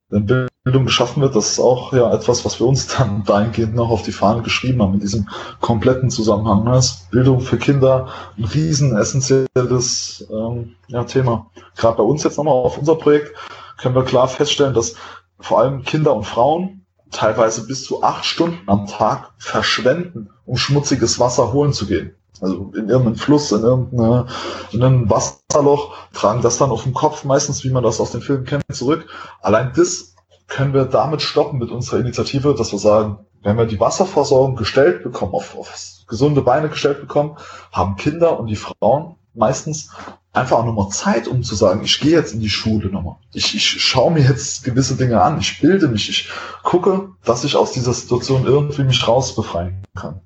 Wenn 0.09 0.49
Bildung 0.65 0.87
geschaffen 0.87 1.23
wird, 1.23 1.37
das 1.37 1.53
ist 1.53 1.59
auch 1.59 1.93
ja 1.93 2.13
etwas, 2.13 2.45
was 2.45 2.59
wir 2.59 2.67
uns 2.67 2.87
dann 2.97 3.25
dahingehend 3.25 3.75
noch 3.75 3.91
auf 3.91 4.03
die 4.03 4.13
Fahne 4.13 4.43
geschrieben 4.43 4.83
haben, 4.83 4.95
in 4.95 5.01
diesem 5.01 5.29
kompletten 5.61 6.11
Zusammenhang. 6.11 6.65
Das 6.65 7.03
ne? 7.03 7.09
Bildung 7.11 7.41
für 7.41 7.59
Kinder 7.59 8.09
ein 8.39 8.45
riesen 8.45 8.97
essentielles 8.97 10.27
ähm, 10.31 10.77
ja, 10.89 11.05
Thema. 11.05 11.51
Gerade 11.77 11.99
bei 11.99 12.03
uns 12.03 12.25
jetzt 12.25 12.39
nochmal 12.39 12.55
auf 12.55 12.79
unser 12.79 12.97
Projekt 12.97 13.37
können 13.77 13.95
wir 13.95 14.05
klar 14.05 14.29
feststellen, 14.29 14.75
dass 14.75 14.95
vor 15.39 15.61
allem 15.61 15.83
Kinder 15.83 16.15
und 16.15 16.25
Frauen 16.25 16.87
teilweise 17.11 17.67
bis 17.67 17.85
zu 17.85 18.03
acht 18.03 18.25
Stunden 18.25 18.69
am 18.69 18.87
Tag 18.87 19.33
verschwenden, 19.39 20.31
um 20.47 20.57
schmutziges 20.57 21.19
Wasser 21.19 21.53
holen 21.53 21.73
zu 21.73 21.87
gehen. 21.87 22.15
Also 22.41 22.73
in 22.75 22.89
irgendeinen 22.89 23.17
Fluss, 23.17 23.53
in 23.53 23.63
irgendein 23.63 24.27
in 24.73 24.83
ein 24.83 25.11
Wasserloch, 25.11 25.95
tragen 26.13 26.43
das 26.43 26.59
dann 26.59 26.71
auf 26.71 26.83
dem 26.83 26.95
Kopf, 26.95 27.25
meistens 27.25 27.63
wie 27.65 27.71
man 27.71 27.85
das 27.85 28.01
aus 28.01 28.11
den 28.11 28.23
Filmen 28.23 28.45
kennt, 28.45 28.65
zurück. 28.73 29.07
Allein 29.41 29.73
das 29.75 30.15
können 30.49 30.75
wir 30.75 30.85
damit 30.85 31.23
stoppen 31.23 31.59
mit 31.59 31.71
unserer 31.71 32.01
Initiative, 32.01 32.55
dass 32.55 32.73
wir 32.73 32.79
sagen, 32.79 33.19
wenn 33.43 33.57
wir 33.57 33.67
die 33.67 33.81
Wasserversorgung 33.81 34.57
gestellt 34.57 35.03
bekommen, 35.03 35.33
auf, 35.33 35.57
auf 35.57 35.73
gesunde 36.09 36.43
Beine 36.43 36.69
gestellt 36.69 37.01
bekommen, 37.01 37.37
haben 37.73 37.97
Kinder 37.97 38.39
und 38.39 38.49
die 38.49 38.57
Frauen 38.57 39.17
meistens 39.35 39.91
einfach 40.33 40.59
auch 40.59 40.65
nochmal 40.65 40.89
Zeit, 40.89 41.29
um 41.29 41.43
zu 41.43 41.55
sagen, 41.55 41.83
ich 41.85 42.01
gehe 42.01 42.13
jetzt 42.13 42.35
in 42.35 42.41
die 42.41 42.51
Schule 42.51 42.89
nochmal. 42.89 43.17
Ich, 43.33 43.55
ich 43.55 43.65
schaue 43.65 44.13
mir 44.13 44.23
jetzt 44.23 44.65
gewisse 44.65 44.97
Dinge 44.97 45.23
an, 45.23 45.39
ich 45.39 45.61
bilde 45.61 45.89
mich, 45.89 46.09
ich 46.09 46.31
gucke, 46.63 47.11
dass 47.25 47.45
ich 47.45 47.57
aus 47.57 47.73
dieser 47.73 47.93
Situation 47.93 48.45
irgendwie 48.45 48.85
mich 48.85 49.07
rausbefreien 49.07 49.83
kann. 49.95 50.21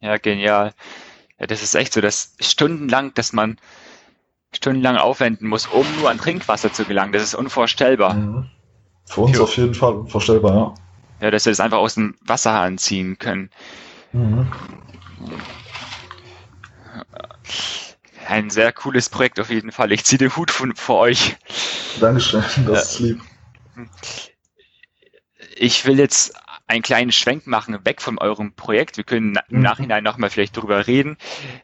Ja, 0.00 0.16
genial. 0.16 0.72
Ja, 1.38 1.46
das 1.46 1.62
ist 1.62 1.74
echt 1.74 1.92
so, 1.92 2.00
dass 2.00 2.34
stundenlang, 2.40 3.14
dass 3.14 3.32
man 3.32 3.58
stundenlang 4.52 4.96
aufwenden 4.96 5.48
muss, 5.48 5.66
um 5.66 5.86
nur 5.98 6.10
an 6.10 6.18
Trinkwasser 6.18 6.72
zu 6.72 6.84
gelangen. 6.84 7.12
Das 7.12 7.22
ist 7.22 7.34
unvorstellbar. 7.34 8.14
Mhm. 8.14 8.50
Für 9.06 9.22
uns 9.22 9.36
jo. 9.36 9.44
auf 9.44 9.56
jeden 9.56 9.74
Fall 9.74 9.94
unvorstellbar, 9.94 10.54
ja. 10.54 10.74
Ja, 11.20 11.30
dass 11.30 11.44
wir 11.44 11.52
das 11.52 11.60
einfach 11.60 11.78
aus 11.78 11.94
dem 11.94 12.16
Wasserhahn 12.22 12.78
ziehen 12.78 13.18
können. 13.18 13.50
Mhm. 14.12 14.50
Ein 18.26 18.50
sehr 18.50 18.72
cooles 18.72 19.08
Projekt 19.08 19.40
auf 19.40 19.50
jeden 19.50 19.72
Fall. 19.72 19.92
Ich 19.92 20.04
ziehe 20.04 20.18
den 20.18 20.34
Hut 20.36 20.50
von, 20.50 20.74
vor 20.76 21.00
euch. 21.00 21.36
Dankeschön, 22.00 22.44
das 22.66 22.92
ist 22.92 23.00
lieb. 23.00 23.20
Ich 25.56 25.84
will 25.84 25.98
jetzt 25.98 26.34
einen 26.70 26.82
kleinen 26.82 27.10
Schwenk 27.10 27.48
machen, 27.48 27.84
weg 27.84 28.00
von 28.00 28.18
eurem 28.18 28.52
Projekt. 28.52 28.96
Wir 28.96 29.04
können 29.04 29.36
im 29.48 29.56
mhm. 29.56 29.62
Nachhinein 29.62 30.04
nochmal 30.04 30.30
vielleicht 30.30 30.56
drüber 30.56 30.86
reden. 30.86 31.16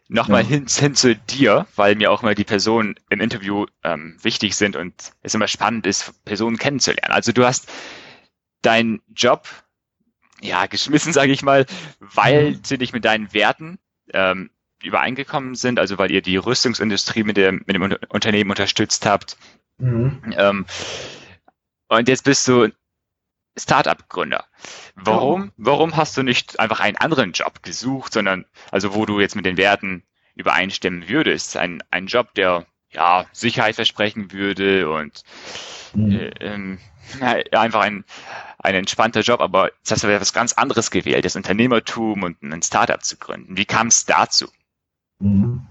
Nochmal 0.08 0.42
ja. 0.42 0.48
hin, 0.48 0.66
hin 0.68 0.94
zu 0.96 1.14
dir, 1.14 1.66
weil 1.76 1.94
mir 1.94 2.10
auch 2.10 2.22
mal 2.22 2.34
die 2.34 2.44
Personen 2.44 2.96
im 3.08 3.20
Interview 3.20 3.66
ähm, 3.84 4.16
wichtig 4.20 4.56
sind 4.56 4.74
und 4.74 5.12
es 5.22 5.34
immer 5.34 5.46
spannend 5.46 5.86
ist, 5.86 6.24
Personen 6.24 6.58
kennenzulernen. 6.58 7.12
Also 7.12 7.30
du 7.30 7.46
hast 7.46 7.72
deinen 8.62 9.00
Job 9.14 9.48
ja 10.40 10.66
geschmissen, 10.66 11.12
sage 11.14 11.30
ich 11.30 11.42
mal, 11.42 11.66
weil 12.00 12.50
mhm. 12.50 12.60
sie 12.64 12.76
nicht 12.76 12.92
mit 12.92 13.04
deinen 13.04 13.32
Werten 13.32 13.78
ähm, 14.12 14.50
übereingekommen 14.82 15.54
sind, 15.54 15.78
also 15.78 15.98
weil 15.98 16.10
ihr 16.10 16.20
die 16.20 16.36
Rüstungsindustrie 16.36 17.22
mit 17.22 17.36
dem, 17.36 17.62
mit 17.66 17.76
dem 17.76 17.96
Unternehmen 18.08 18.50
unterstützt 18.50 19.06
habt. 19.06 19.36
Mhm. 19.78 20.34
Ähm, 20.36 20.66
und 21.88 22.08
jetzt 22.08 22.24
bist 22.24 22.48
du 22.48 22.72
Startup-Gründer. 23.56 24.44
Warum, 24.94 25.52
warum 25.56 25.96
hast 25.96 26.16
du 26.16 26.22
nicht 26.22 26.60
einfach 26.60 26.80
einen 26.80 26.96
anderen 26.96 27.32
Job 27.32 27.62
gesucht, 27.62 28.12
sondern, 28.12 28.44
also 28.70 28.94
wo 28.94 29.06
du 29.06 29.20
jetzt 29.20 29.36
mit 29.36 29.46
den 29.46 29.56
Werten 29.56 30.02
übereinstimmen 30.34 31.08
würdest? 31.08 31.56
Ein, 31.56 31.82
ein 31.90 32.06
Job, 32.06 32.34
der 32.34 32.66
ja 32.90 33.26
Sicherheit 33.32 33.74
versprechen 33.74 34.32
würde 34.32 34.90
und 34.90 35.22
mhm. 35.94 36.12
äh, 36.12 36.30
ähm, 36.40 36.78
einfach 37.52 37.80
ein, 37.80 38.04
ein 38.58 38.74
entspannter 38.74 39.20
Job, 39.20 39.40
aber 39.40 39.72
jetzt 39.78 39.90
hast 39.90 40.04
du 40.04 40.08
etwas 40.08 40.32
ganz 40.32 40.52
anderes 40.52 40.90
gewählt, 40.90 41.24
das 41.24 41.36
Unternehmertum 41.36 42.22
und 42.22 42.42
ein 42.42 42.62
Startup 42.62 43.02
zu 43.02 43.16
gründen. 43.16 43.56
Wie 43.56 43.64
kam 43.64 43.88
es 43.88 44.04
dazu? 44.06 44.46
Mhm. 45.18 45.66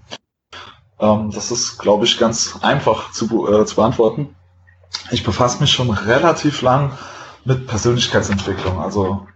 Ähm, 0.98 1.30
das 1.30 1.50
ist, 1.50 1.78
glaube 1.78 2.04
ich, 2.04 2.18
ganz 2.18 2.58
einfach 2.62 3.12
zu, 3.12 3.48
äh, 3.48 3.66
zu 3.66 3.76
beantworten. 3.76 4.34
Ich 5.10 5.24
befasse 5.24 5.60
mich 5.60 5.72
schon 5.72 5.90
relativ 5.90 6.62
lang 6.62 6.96
mit 7.46 7.66
Persönlichkeitsentwicklung. 7.66 8.80
Also 8.80 9.26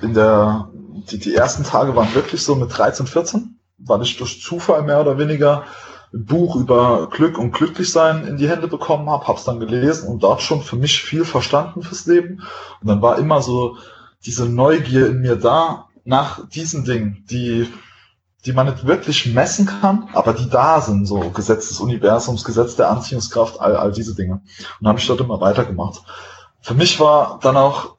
in 0.00 0.14
der, 0.14 0.70
die, 1.10 1.18
die 1.18 1.34
ersten 1.34 1.64
Tage 1.64 1.94
waren 1.96 2.14
wirklich 2.14 2.42
so 2.42 2.54
mit 2.54 2.76
13, 2.76 3.06
14, 3.06 3.58
weil 3.78 4.02
ich 4.02 4.16
durch 4.16 4.42
Zufall 4.42 4.82
mehr 4.82 5.00
oder 5.00 5.18
weniger 5.18 5.64
ein 6.12 6.24
Buch 6.24 6.56
über 6.56 7.08
Glück 7.10 7.38
und 7.38 7.52
Glücklichsein 7.52 8.26
in 8.26 8.36
die 8.36 8.48
Hände 8.48 8.68
bekommen 8.68 9.08
habe, 9.10 9.28
habe 9.28 9.38
es 9.38 9.44
dann 9.44 9.60
gelesen 9.60 10.08
und 10.08 10.22
dort 10.22 10.42
schon 10.42 10.62
für 10.62 10.76
mich 10.76 11.02
viel 11.02 11.24
verstanden 11.24 11.82
fürs 11.82 12.06
Leben. 12.06 12.42
Und 12.80 12.88
dann 12.88 13.02
war 13.02 13.18
immer 13.18 13.42
so 13.42 13.76
diese 14.24 14.48
Neugier 14.48 15.08
in 15.08 15.20
mir 15.20 15.36
da 15.36 15.88
nach 16.04 16.48
diesen 16.48 16.84
Dingen, 16.84 17.24
die 17.30 17.68
die 18.46 18.52
man 18.52 18.66
nicht 18.66 18.86
wirklich 18.86 19.26
messen 19.26 19.66
kann, 19.66 20.08
aber 20.14 20.32
die 20.32 20.48
da 20.48 20.80
sind, 20.80 21.06
so 21.06 21.18
Gesetz 21.30 21.68
des 21.68 21.80
Universums, 21.80 22.44
Gesetz 22.44 22.74
der 22.74 22.90
Anziehungskraft, 22.90 23.60
all, 23.60 23.76
all 23.76 23.92
diese 23.92 24.14
Dinge. 24.14 24.40
Und 24.80 24.88
habe 24.88 24.98
ich 24.98 25.06
dort 25.06 25.20
immer 25.20 25.40
weitergemacht. 25.40 26.02
Für 26.62 26.74
mich 26.74 27.00
war 27.00 27.38
dann 27.42 27.56
auch 27.56 27.96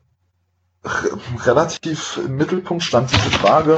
relativ 1.46 2.20
im 2.26 2.36
Mittelpunkt 2.36 2.84
stand 2.84 3.12
diese 3.12 3.30
Frage 3.30 3.78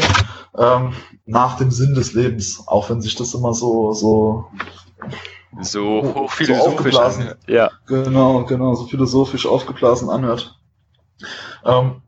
ähm, 0.57 0.93
nach 1.25 1.57
dem 1.57 1.71
Sinn 1.71 1.95
des 1.95 2.13
Lebens, 2.13 2.63
auch 2.67 2.89
wenn 2.89 3.01
sich 3.01 3.15
das 3.15 3.33
immer 3.33 3.53
so 3.53 3.93
so 3.93 4.47
so 5.61 6.13
hochphilosophisch 6.15 6.95
so 6.95 7.01
anhört. 7.01 7.39
Ja. 7.47 7.71
Genau, 7.87 8.45
genau, 8.45 8.73
so 8.75 8.87
philosophisch 8.87 9.45
aufgeblasen 9.45 10.09
anhört. 10.09 10.57
Ähm, 11.65 12.01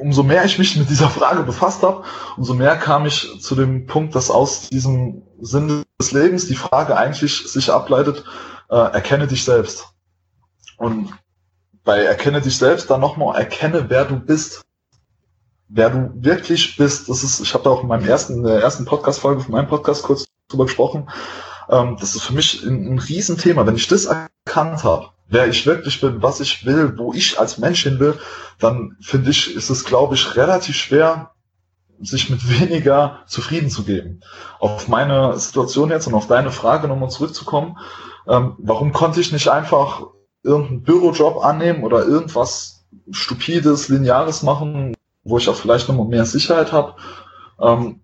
umso 0.00 0.22
mehr 0.22 0.44
ich 0.44 0.58
mich 0.58 0.76
mit 0.76 0.88
dieser 0.88 1.08
Frage 1.08 1.42
befasst 1.42 1.82
habe, 1.82 2.04
umso 2.36 2.54
mehr 2.54 2.76
kam 2.76 3.06
ich 3.06 3.40
zu 3.40 3.54
dem 3.54 3.86
Punkt, 3.86 4.14
dass 4.14 4.30
aus 4.30 4.68
diesem 4.68 5.22
Sinn 5.40 5.84
des 6.00 6.12
Lebens 6.12 6.46
die 6.46 6.56
Frage 6.56 6.96
eigentlich 6.96 7.48
sich 7.48 7.70
ableitet, 7.70 8.24
äh, 8.70 8.76
erkenne 8.76 9.26
dich 9.26 9.44
selbst. 9.44 9.88
Und 10.76 11.12
bei 11.88 12.02
erkenne 12.02 12.42
dich 12.42 12.58
selbst 12.58 12.90
dann 12.90 13.00
nochmal 13.00 13.40
erkenne, 13.40 13.86
wer 13.88 14.04
du 14.04 14.20
bist. 14.20 14.60
Wer 15.70 15.88
du 15.88 16.10
wirklich 16.16 16.76
bist. 16.76 17.08
Das 17.08 17.24
ist, 17.24 17.40
ich 17.40 17.54
habe 17.54 17.64
da 17.64 17.70
auch 17.70 17.82
in 17.82 17.88
meinem 17.88 18.06
ersten, 18.06 18.34
in 18.34 18.42
der 18.42 18.60
ersten 18.60 18.84
Podcast-Folge 18.84 19.40
von 19.40 19.52
meinem 19.52 19.68
Podcast 19.68 20.02
kurz 20.02 20.26
drüber 20.48 20.66
gesprochen. 20.66 21.08
Ähm, 21.70 21.96
das 21.98 22.14
ist 22.14 22.24
für 22.24 22.34
mich 22.34 22.62
ein, 22.62 22.92
ein 22.92 22.98
Riesenthema. 22.98 23.66
Wenn 23.66 23.76
ich 23.76 23.88
das 23.88 24.04
erkannt 24.04 24.84
habe, 24.84 25.06
wer 25.28 25.48
ich 25.48 25.64
wirklich 25.64 25.98
bin, 26.02 26.22
was 26.22 26.40
ich 26.40 26.66
will, 26.66 26.98
wo 26.98 27.14
ich 27.14 27.40
als 27.40 27.56
Mensch 27.56 27.84
hin 27.84 27.98
will, 28.00 28.18
dann 28.58 28.98
finde 29.00 29.30
ich, 29.30 29.56
ist 29.56 29.70
es, 29.70 29.86
glaube 29.86 30.14
ich, 30.14 30.36
relativ 30.36 30.76
schwer, 30.76 31.30
sich 32.02 32.28
mit 32.28 32.60
weniger 32.60 33.20
zufrieden 33.26 33.70
zu 33.70 33.84
geben. 33.84 34.20
Auf 34.58 34.88
meine 34.88 35.38
Situation 35.38 35.88
jetzt 35.88 36.06
und 36.06 36.12
auf 36.12 36.26
deine 36.26 36.50
Frage 36.50 36.86
nochmal 36.86 37.08
zurückzukommen, 37.08 37.78
ähm, 38.26 38.56
warum 38.58 38.92
konnte 38.92 39.22
ich 39.22 39.32
nicht 39.32 39.48
einfach 39.48 40.02
irgendeinen 40.48 40.82
Bürojob 40.82 41.44
annehmen 41.44 41.84
oder 41.84 42.04
irgendwas 42.04 42.84
Stupides, 43.10 43.88
Lineares 43.88 44.42
machen, 44.42 44.94
wo 45.24 45.38
ich 45.38 45.48
auch 45.48 45.54
vielleicht 45.54 45.88
nochmal 45.88 46.06
mehr 46.06 46.24
Sicherheit 46.24 46.72
habe? 46.72 46.94
Ähm, 47.60 48.00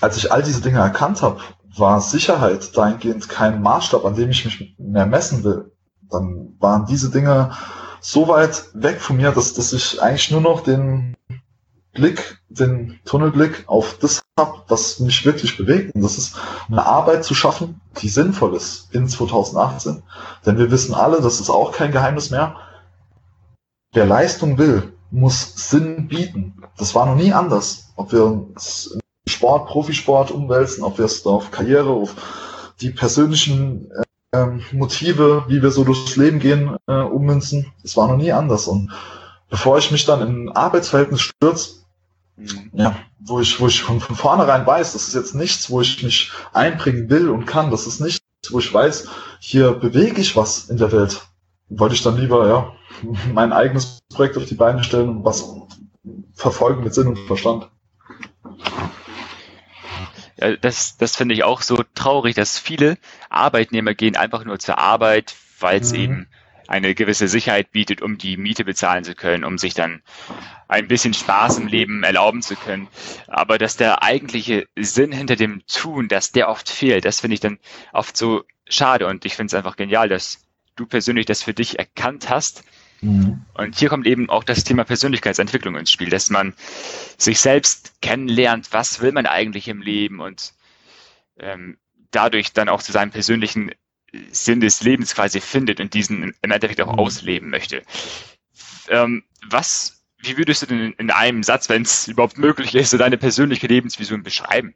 als 0.00 0.16
ich 0.16 0.32
all 0.32 0.42
diese 0.42 0.62
Dinge 0.62 0.80
erkannt 0.80 1.22
habe, 1.22 1.40
war 1.76 2.00
Sicherheit 2.00 2.76
dahingehend 2.76 3.28
kein 3.28 3.62
Maßstab, 3.62 4.04
an 4.04 4.14
dem 4.14 4.30
ich 4.30 4.44
mich 4.44 4.74
mehr 4.78 5.06
messen 5.06 5.44
will 5.44 5.70
dann 6.10 6.56
waren 6.58 6.86
diese 6.86 7.10
Dinge 7.10 7.52
so 8.00 8.28
weit 8.28 8.64
weg 8.74 9.00
von 9.00 9.16
mir, 9.16 9.30
dass, 9.30 9.54
dass 9.54 9.72
ich 9.72 10.02
eigentlich 10.02 10.30
nur 10.30 10.40
noch 10.40 10.62
den 10.62 11.16
Blick, 11.92 12.38
den 12.48 13.00
Tunnelblick 13.04 13.64
auf 13.66 13.98
das 13.98 14.22
habe, 14.38 14.62
was 14.68 15.00
mich 15.00 15.24
wirklich 15.24 15.56
bewegt. 15.56 15.94
Und 15.94 16.02
das 16.02 16.18
ist 16.18 16.36
eine 16.68 16.86
Arbeit 16.86 17.24
zu 17.24 17.34
schaffen, 17.34 17.80
die 18.00 18.08
sinnvoll 18.08 18.54
ist 18.54 18.94
in 18.94 19.08
2018. 19.08 20.02
Denn 20.46 20.58
wir 20.58 20.70
wissen 20.70 20.94
alle, 20.94 21.20
das 21.20 21.40
ist 21.40 21.50
auch 21.50 21.72
kein 21.72 21.92
Geheimnis 21.92 22.30
mehr, 22.30 22.56
wer 23.92 24.06
Leistung 24.06 24.58
will, 24.58 24.92
muss 25.10 25.54
Sinn 25.56 26.08
bieten. 26.08 26.62
Das 26.78 26.94
war 26.94 27.06
noch 27.06 27.16
nie 27.16 27.32
anders. 27.32 27.92
Ob 27.96 28.12
wir 28.12 28.24
uns 28.24 28.96
Sport, 29.26 29.68
Profisport 29.68 30.30
umwälzen, 30.30 30.84
ob 30.84 30.98
wir 30.98 31.04
es 31.04 31.26
auf 31.26 31.50
Karriere, 31.50 31.90
auf 31.90 32.14
die 32.80 32.90
persönlichen 32.90 33.90
äh, 34.32 34.46
Motive, 34.72 35.44
wie 35.48 35.62
wir 35.62 35.70
so 35.70 35.84
durchs 35.84 36.16
Leben 36.16 36.38
gehen, 36.38 36.76
äh, 36.86 37.00
ummünzen. 37.00 37.72
Das 37.82 37.96
war 37.96 38.08
noch 38.08 38.16
nie 38.16 38.32
anders. 38.32 38.68
Und 38.68 38.92
bevor 39.48 39.78
ich 39.78 39.90
mich 39.90 40.06
dann 40.06 40.22
in 40.22 40.48
ein 40.48 40.56
Arbeitsverhältnis 40.56 41.20
stürze. 41.20 41.79
Ja, 42.72 42.96
wo 43.18 43.40
ich, 43.40 43.60
wo 43.60 43.66
ich 43.66 43.82
von, 43.82 44.00
von 44.00 44.16
vornherein 44.16 44.66
weiß, 44.66 44.92
das 44.92 45.08
ist 45.08 45.14
jetzt 45.14 45.34
nichts, 45.34 45.70
wo 45.70 45.80
ich 45.80 46.02
mich 46.02 46.32
einbringen 46.52 47.10
will 47.10 47.28
und 47.28 47.46
kann, 47.46 47.70
das 47.70 47.86
ist 47.86 48.00
nichts, 48.00 48.20
wo 48.50 48.58
ich 48.58 48.72
weiß, 48.72 49.08
hier 49.40 49.72
bewege 49.72 50.20
ich 50.20 50.36
was 50.36 50.68
in 50.68 50.76
der 50.76 50.92
Welt, 50.92 51.22
wollte 51.68 51.94
ich 51.94 52.02
dann 52.02 52.16
lieber, 52.16 52.48
ja, 52.48 52.72
mein 53.32 53.52
eigenes 53.52 54.00
Projekt 54.12 54.36
auf 54.36 54.46
die 54.46 54.54
Beine 54.54 54.84
stellen 54.84 55.08
und 55.08 55.24
was 55.24 55.54
verfolgen 56.34 56.82
mit 56.82 56.94
Sinn 56.94 57.08
und 57.08 57.18
Verstand. 57.18 57.68
Ja, 60.36 60.56
das, 60.56 60.96
das 60.96 61.16
finde 61.16 61.34
ich 61.34 61.44
auch 61.44 61.60
so 61.60 61.84
traurig, 61.94 62.34
dass 62.34 62.58
viele 62.58 62.96
Arbeitnehmer 63.28 63.94
gehen 63.94 64.16
einfach 64.16 64.44
nur 64.44 64.58
zur 64.58 64.78
Arbeit, 64.78 65.34
weil 65.58 65.80
es 65.80 65.92
mhm. 65.92 65.98
eben 65.98 66.28
eine 66.70 66.94
gewisse 66.94 67.28
Sicherheit 67.28 67.72
bietet, 67.72 68.00
um 68.00 68.16
die 68.16 68.36
Miete 68.36 68.64
bezahlen 68.64 69.04
zu 69.04 69.14
können, 69.14 69.44
um 69.44 69.58
sich 69.58 69.74
dann 69.74 70.02
ein 70.68 70.88
bisschen 70.88 71.14
Spaß 71.14 71.58
im 71.58 71.66
Leben 71.66 72.04
erlauben 72.04 72.42
zu 72.42 72.56
können. 72.56 72.88
Aber 73.26 73.58
dass 73.58 73.76
der 73.76 74.02
eigentliche 74.02 74.66
Sinn 74.76 75.12
hinter 75.12 75.36
dem 75.36 75.62
Tun, 75.66 76.08
dass 76.08 76.32
der 76.32 76.48
oft 76.48 76.70
fehlt, 76.70 77.04
das 77.04 77.20
finde 77.20 77.34
ich 77.34 77.40
dann 77.40 77.58
oft 77.92 78.16
so 78.16 78.44
schade. 78.68 79.06
Und 79.06 79.24
ich 79.24 79.34
finde 79.34 79.46
es 79.48 79.54
einfach 79.54 79.76
genial, 79.76 80.08
dass 80.08 80.46
du 80.76 80.86
persönlich 80.86 81.26
das 81.26 81.42
für 81.42 81.54
dich 81.54 81.78
erkannt 81.78 82.30
hast 82.30 82.64
Mhm. 83.00 83.46
Und 83.54 83.78
hier 83.78 83.88
kommt 83.88 84.06
eben 84.06 84.28
auch 84.28 84.44
das 84.44 84.64
Thema 84.64 84.84
Persönlichkeitsentwicklung 84.84 85.76
ins 85.76 85.90
Spiel, 85.90 86.10
dass 86.10 86.30
man 86.30 86.54
sich 87.16 87.40
selbst 87.40 88.00
kennenlernt, 88.02 88.72
was 88.72 89.00
will 89.00 89.12
man 89.12 89.26
eigentlich 89.26 89.68
im 89.68 89.80
Leben 89.80 90.20
und 90.20 90.52
ähm, 91.38 91.78
dadurch 92.10 92.52
dann 92.52 92.68
auch 92.68 92.82
zu 92.82 92.92
seinem 92.92 93.10
persönlichen 93.10 93.70
Sinn 94.32 94.60
des 94.60 94.82
Lebens 94.82 95.14
quasi 95.14 95.40
findet 95.40 95.80
und 95.80 95.94
diesen 95.94 96.22
im 96.22 96.52
Endeffekt 96.52 96.80
auch 96.80 96.92
mhm. 96.92 96.98
ausleben 96.98 97.50
möchte. 97.50 97.82
Ähm, 98.88 99.22
was, 99.48 100.02
wie 100.18 100.36
würdest 100.36 100.62
du 100.62 100.66
denn 100.66 100.92
in 100.98 101.10
einem 101.10 101.42
Satz, 101.42 101.68
wenn 101.68 101.82
es 101.82 102.08
überhaupt 102.08 102.38
möglich 102.38 102.74
ist, 102.74 102.90
so 102.90 102.98
deine 102.98 103.18
persönliche 103.18 103.66
Lebensvision 103.66 104.22
beschreiben? 104.22 104.74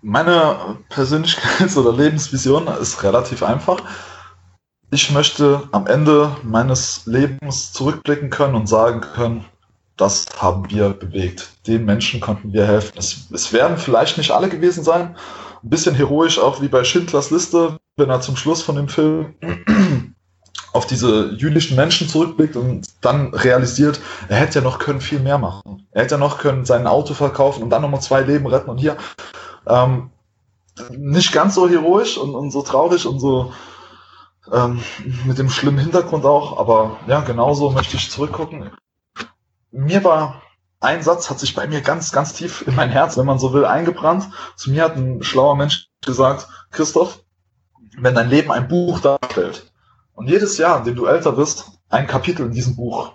Meine 0.00 0.78
Persönlichkeits- 0.90 1.76
oder 1.78 1.96
Lebensvision 1.96 2.66
ist 2.66 3.02
relativ 3.02 3.42
einfach 3.42 3.82
ich 4.92 5.10
möchte 5.10 5.62
am 5.72 5.86
Ende 5.86 6.36
meines 6.42 7.06
Lebens 7.06 7.72
zurückblicken 7.72 8.28
können 8.28 8.54
und 8.54 8.68
sagen 8.68 9.00
können, 9.00 9.46
das 9.96 10.26
haben 10.38 10.70
wir 10.70 10.90
bewegt. 10.90 11.48
Den 11.66 11.86
Menschen 11.86 12.20
konnten 12.20 12.52
wir 12.52 12.66
helfen. 12.66 12.98
Es, 12.98 13.28
es 13.32 13.52
werden 13.54 13.78
vielleicht 13.78 14.18
nicht 14.18 14.32
alle 14.32 14.50
gewesen 14.50 14.84
sein. 14.84 15.16
Ein 15.62 15.70
bisschen 15.70 15.94
heroisch 15.94 16.38
auch 16.38 16.60
wie 16.60 16.68
bei 16.68 16.84
Schindlers 16.84 17.30
Liste, 17.30 17.78
wenn 17.96 18.10
er 18.10 18.20
zum 18.20 18.36
Schluss 18.36 18.62
von 18.62 18.76
dem 18.76 18.88
Film 18.88 19.34
auf 20.72 20.86
diese 20.86 21.32
jüdischen 21.34 21.76
Menschen 21.76 22.08
zurückblickt 22.08 22.56
und 22.56 22.86
dann 23.00 23.32
realisiert, 23.34 24.00
er 24.28 24.38
hätte 24.38 24.58
ja 24.58 24.64
noch 24.64 24.78
können 24.78 25.00
viel 25.00 25.20
mehr 25.20 25.38
machen. 25.38 25.86
Er 25.92 26.02
hätte 26.02 26.14
ja 26.14 26.18
noch 26.18 26.38
können 26.38 26.64
sein 26.64 26.86
Auto 26.86 27.14
verkaufen 27.14 27.62
und 27.62 27.70
dann 27.70 27.82
nochmal 27.82 28.00
zwei 28.00 28.22
Leben 28.22 28.46
retten 28.46 28.70
und 28.70 28.78
hier. 28.78 28.96
Ähm, 29.66 30.10
nicht 30.90 31.32
ganz 31.32 31.54
so 31.54 31.68
heroisch 31.68 32.16
und, 32.16 32.34
und 32.34 32.50
so 32.50 32.62
traurig 32.62 33.06
und 33.06 33.20
so 33.20 33.52
ähm, 34.50 34.82
mit 35.24 35.38
dem 35.38 35.50
schlimmen 35.50 35.78
Hintergrund 35.78 36.24
auch, 36.24 36.58
aber 36.58 36.96
ja, 37.06 37.20
genauso 37.20 37.70
möchte 37.70 37.96
ich 37.96 38.10
zurückgucken. 38.10 38.70
Mir 39.70 40.02
war 40.02 40.42
ein 40.82 41.02
Satz, 41.02 41.30
hat 41.30 41.38
sich 41.38 41.54
bei 41.54 41.66
mir 41.66 41.80
ganz, 41.80 42.12
ganz 42.12 42.32
tief 42.32 42.66
in 42.66 42.74
mein 42.74 42.90
Herz, 42.90 43.16
wenn 43.16 43.26
man 43.26 43.38
so 43.38 43.52
will, 43.52 43.64
eingebrannt. 43.64 44.28
Zu 44.56 44.70
mir 44.70 44.84
hat 44.84 44.96
ein 44.96 45.22
schlauer 45.22 45.56
Mensch 45.56 45.88
gesagt, 46.04 46.48
Christoph, 46.70 47.20
wenn 47.98 48.14
dein 48.14 48.28
Leben 48.28 48.50
ein 48.50 48.68
Buch 48.68 49.00
darstellt 49.00 49.70
und 50.14 50.28
jedes 50.28 50.58
Jahr, 50.58 50.78
in 50.78 50.84
dem 50.84 50.96
du 50.96 51.06
älter 51.06 51.36
wirst, 51.36 51.72
ein 51.88 52.06
Kapitel 52.06 52.46
in 52.46 52.52
diesem 52.52 52.76
Buch 52.76 53.12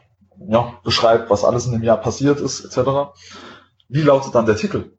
ja, 0.47 0.73
beschreibt, 0.83 1.29
was 1.29 1.43
alles 1.43 1.65
in 1.65 1.73
dem 1.73 1.83
Jahr 1.83 1.97
passiert 1.97 2.39
ist, 2.39 2.63
etc., 2.63 3.11
wie 3.89 4.01
lautet 4.01 4.35
dann 4.35 4.45
der 4.45 4.55
Titel? 4.55 4.91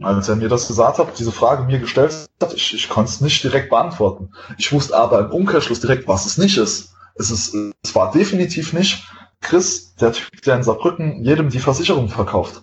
Als 0.00 0.28
er 0.28 0.36
mir 0.36 0.48
das 0.48 0.66
gesagt 0.66 0.98
hat, 0.98 1.18
diese 1.18 1.32
Frage 1.32 1.64
mir 1.64 1.78
gestellt 1.78 2.28
hat, 2.42 2.52
ich, 2.52 2.74
ich 2.74 2.88
konnte 2.88 3.10
es 3.10 3.20
nicht 3.20 3.42
direkt 3.44 3.70
beantworten. 3.70 4.32
Ich 4.58 4.72
wusste 4.72 4.96
aber 4.96 5.20
im 5.20 5.30
Umkehrschluss 5.30 5.80
direkt, 5.80 6.08
was 6.08 6.26
es 6.26 6.36
nicht 6.36 6.58
ist. 6.58 6.94
Es, 7.14 7.30
ist, 7.30 7.54
es 7.82 7.94
war 7.94 8.10
definitiv 8.10 8.72
nicht 8.72 9.04
Chris, 9.44 9.94
der 9.96 10.12
Typ, 10.12 10.42
der 10.42 10.56
in 10.56 10.62
Saarbrücken 10.64 11.22
jedem 11.22 11.50
die 11.50 11.60
Versicherung 11.60 12.08
verkauft. 12.08 12.62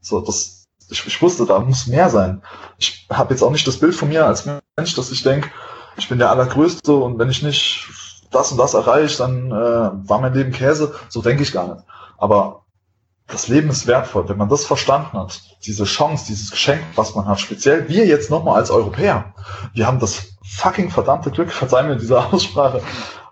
So, 0.00 0.20
das, 0.20 0.64
ich, 0.90 1.06
ich 1.06 1.22
wusste, 1.22 1.46
da 1.46 1.60
muss 1.60 1.86
mehr 1.86 2.10
sein. 2.10 2.42
Ich 2.78 3.06
habe 3.10 3.32
jetzt 3.32 3.42
auch 3.42 3.52
nicht 3.52 3.66
das 3.66 3.78
Bild 3.78 3.94
von 3.94 4.08
mir 4.08 4.26
als 4.26 4.44
Mensch, 4.44 4.94
dass 4.94 5.12
ich 5.12 5.22
denke, 5.22 5.50
ich 5.96 6.08
bin 6.08 6.18
der 6.18 6.30
Allergrößte 6.30 6.92
und 6.94 7.18
wenn 7.18 7.30
ich 7.30 7.42
nicht 7.42 7.88
das 8.30 8.52
und 8.52 8.58
das 8.58 8.74
erreiche, 8.74 9.18
dann 9.18 9.50
äh, 9.50 10.08
war 10.08 10.20
mein 10.20 10.34
Leben 10.34 10.52
Käse. 10.52 10.94
So 11.08 11.22
denke 11.22 11.42
ich 11.42 11.52
gar 11.52 11.74
nicht. 11.74 11.84
Aber 12.18 12.64
das 13.26 13.48
Leben 13.48 13.70
ist 13.70 13.86
wertvoll. 13.86 14.28
Wenn 14.28 14.36
man 14.36 14.48
das 14.48 14.64
verstanden 14.64 15.16
hat, 15.16 15.40
diese 15.64 15.84
Chance, 15.84 16.26
dieses 16.28 16.50
Geschenk, 16.50 16.82
was 16.96 17.14
man 17.14 17.26
hat, 17.26 17.40
speziell 17.40 17.88
wir 17.88 18.06
jetzt 18.06 18.30
nochmal 18.30 18.56
als 18.56 18.70
Europäer, 18.70 19.34
wir 19.74 19.86
haben 19.86 20.00
das 20.00 20.36
fucking 20.42 20.90
verdammte 20.90 21.30
Glück, 21.30 21.52
verzeih 21.52 21.84
mir 21.84 21.96
diese 21.96 22.18
Aussprache, 22.32 22.82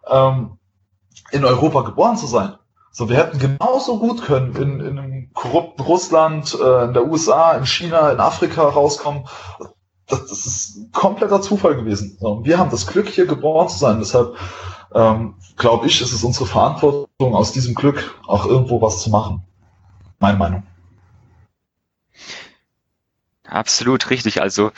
ähm, 0.07 0.59
in 1.31 1.45
Europa 1.45 1.83
geboren 1.83 2.17
zu 2.17 2.27
sein. 2.27 2.55
So, 2.90 3.09
wir 3.09 3.16
hätten 3.16 3.38
genauso 3.38 3.98
gut 3.98 4.22
können 4.22 4.57
in, 4.57 4.81
in 4.81 4.98
einem 4.98 5.31
korrupten 5.35 5.83
Russland, 5.83 6.57
äh, 6.61 6.85
in 6.85 6.94
der 6.94 7.07
USA, 7.07 7.53
in 7.53 7.66
China, 7.66 8.11
in 8.11 8.20
Afrika 8.20 8.62
rauskommen. 8.62 9.27
Das, 10.07 10.27
das 10.27 10.46
ist 10.46 10.92
kompletter 10.92 11.40
Zufall 11.42 11.77
gewesen. 11.77 12.16
So, 12.20 12.44
wir 12.44 12.59
haben 12.59 12.70
das 12.70 12.87
Glück, 12.87 13.09
hier 13.09 13.27
geboren 13.27 13.68
zu 13.68 13.79
sein. 13.79 13.98
Deshalb 13.98 14.37
ähm, 14.94 15.35
glaube 15.57 15.87
ich, 15.87 16.01
ist 16.01 16.12
es 16.12 16.24
unsere 16.24 16.46
Verantwortung, 16.46 17.35
aus 17.35 17.53
diesem 17.53 17.74
Glück 17.74 18.18
auch 18.27 18.46
irgendwo 18.46 18.81
was 18.81 19.03
zu 19.03 19.11
machen. 19.11 19.42
Meine 20.18 20.38
Meinung. 20.38 20.62
Absolut 23.44 24.11
richtig. 24.11 24.40
Also 24.40 24.72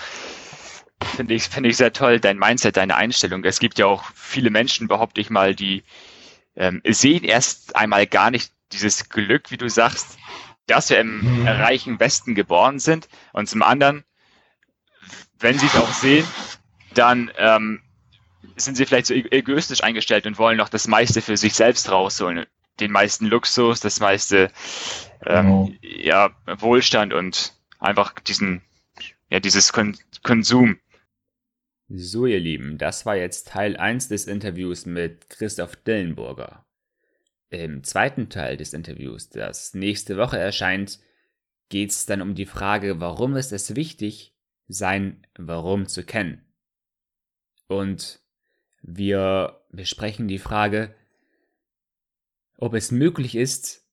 finde 1.02 1.34
ich, 1.34 1.44
finde 1.44 1.68
ich 1.70 1.76
sehr 1.76 1.92
toll, 1.92 2.20
dein 2.20 2.38
Mindset, 2.38 2.76
deine 2.76 2.96
Einstellung. 2.96 3.44
Es 3.44 3.60
gibt 3.60 3.78
ja 3.78 3.86
auch 3.86 4.04
viele 4.14 4.50
Menschen, 4.50 4.88
behaupte 4.88 5.20
ich 5.20 5.30
mal, 5.30 5.54
die 5.54 5.82
ähm, 6.56 6.82
sehen 6.86 7.24
erst 7.24 7.76
einmal 7.76 8.06
gar 8.06 8.30
nicht 8.30 8.52
dieses 8.72 9.08
Glück, 9.08 9.50
wie 9.50 9.56
du 9.56 9.68
sagst, 9.68 10.18
dass 10.66 10.90
wir 10.90 11.00
im 11.00 11.40
mhm. 11.40 11.48
reichen 11.48 11.98
Westen 11.98 12.34
geboren 12.34 12.78
sind. 12.78 13.08
Und 13.32 13.48
zum 13.48 13.62
anderen, 13.62 14.04
wenn 15.38 15.58
sie 15.58 15.66
es 15.66 15.76
auch 15.76 15.92
sehen, 15.92 16.26
dann 16.94 17.30
ähm, 17.36 17.82
sind 18.56 18.76
sie 18.76 18.86
vielleicht 18.86 19.06
so 19.06 19.14
egoistisch 19.14 19.82
eingestellt 19.82 20.26
und 20.26 20.38
wollen 20.38 20.58
noch 20.58 20.68
das 20.68 20.86
meiste 20.86 21.22
für 21.22 21.36
sich 21.36 21.54
selbst 21.54 21.90
rausholen. 21.90 22.46
Den 22.78 22.92
meisten 22.92 23.26
Luxus, 23.26 23.80
das 23.80 24.00
meiste 24.00 24.50
ähm, 25.26 25.46
genau. 25.46 25.70
ja, 25.82 26.30
Wohlstand 26.46 27.12
und 27.12 27.54
einfach 27.78 28.14
diesen, 28.20 28.62
ja, 29.28 29.40
dieses 29.40 29.72
Kon 29.72 29.96
Konsum. 30.22 30.78
So, 31.92 32.24
ihr 32.24 32.38
Lieben, 32.38 32.78
das 32.78 33.04
war 33.04 33.16
jetzt 33.16 33.48
Teil 33.48 33.76
1 33.76 34.06
des 34.06 34.28
Interviews 34.28 34.86
mit 34.86 35.28
Christoph 35.28 35.74
Dillenburger. 35.74 36.64
Im 37.48 37.82
zweiten 37.82 38.28
Teil 38.28 38.56
des 38.56 38.74
Interviews, 38.74 39.28
das 39.28 39.74
nächste 39.74 40.16
Woche 40.16 40.38
erscheint, 40.38 41.00
geht 41.68 41.90
es 41.90 42.06
dann 42.06 42.22
um 42.22 42.36
die 42.36 42.46
Frage, 42.46 43.00
warum 43.00 43.34
ist 43.34 43.50
es 43.50 43.74
wichtig, 43.74 44.36
sein 44.68 45.26
Warum 45.36 45.88
zu 45.88 46.04
kennen. 46.04 46.44
Und 47.66 48.20
wir 48.82 49.60
besprechen 49.70 50.28
die 50.28 50.38
Frage, 50.38 50.94
ob 52.56 52.74
es 52.74 52.92
möglich 52.92 53.34
ist, 53.34 53.84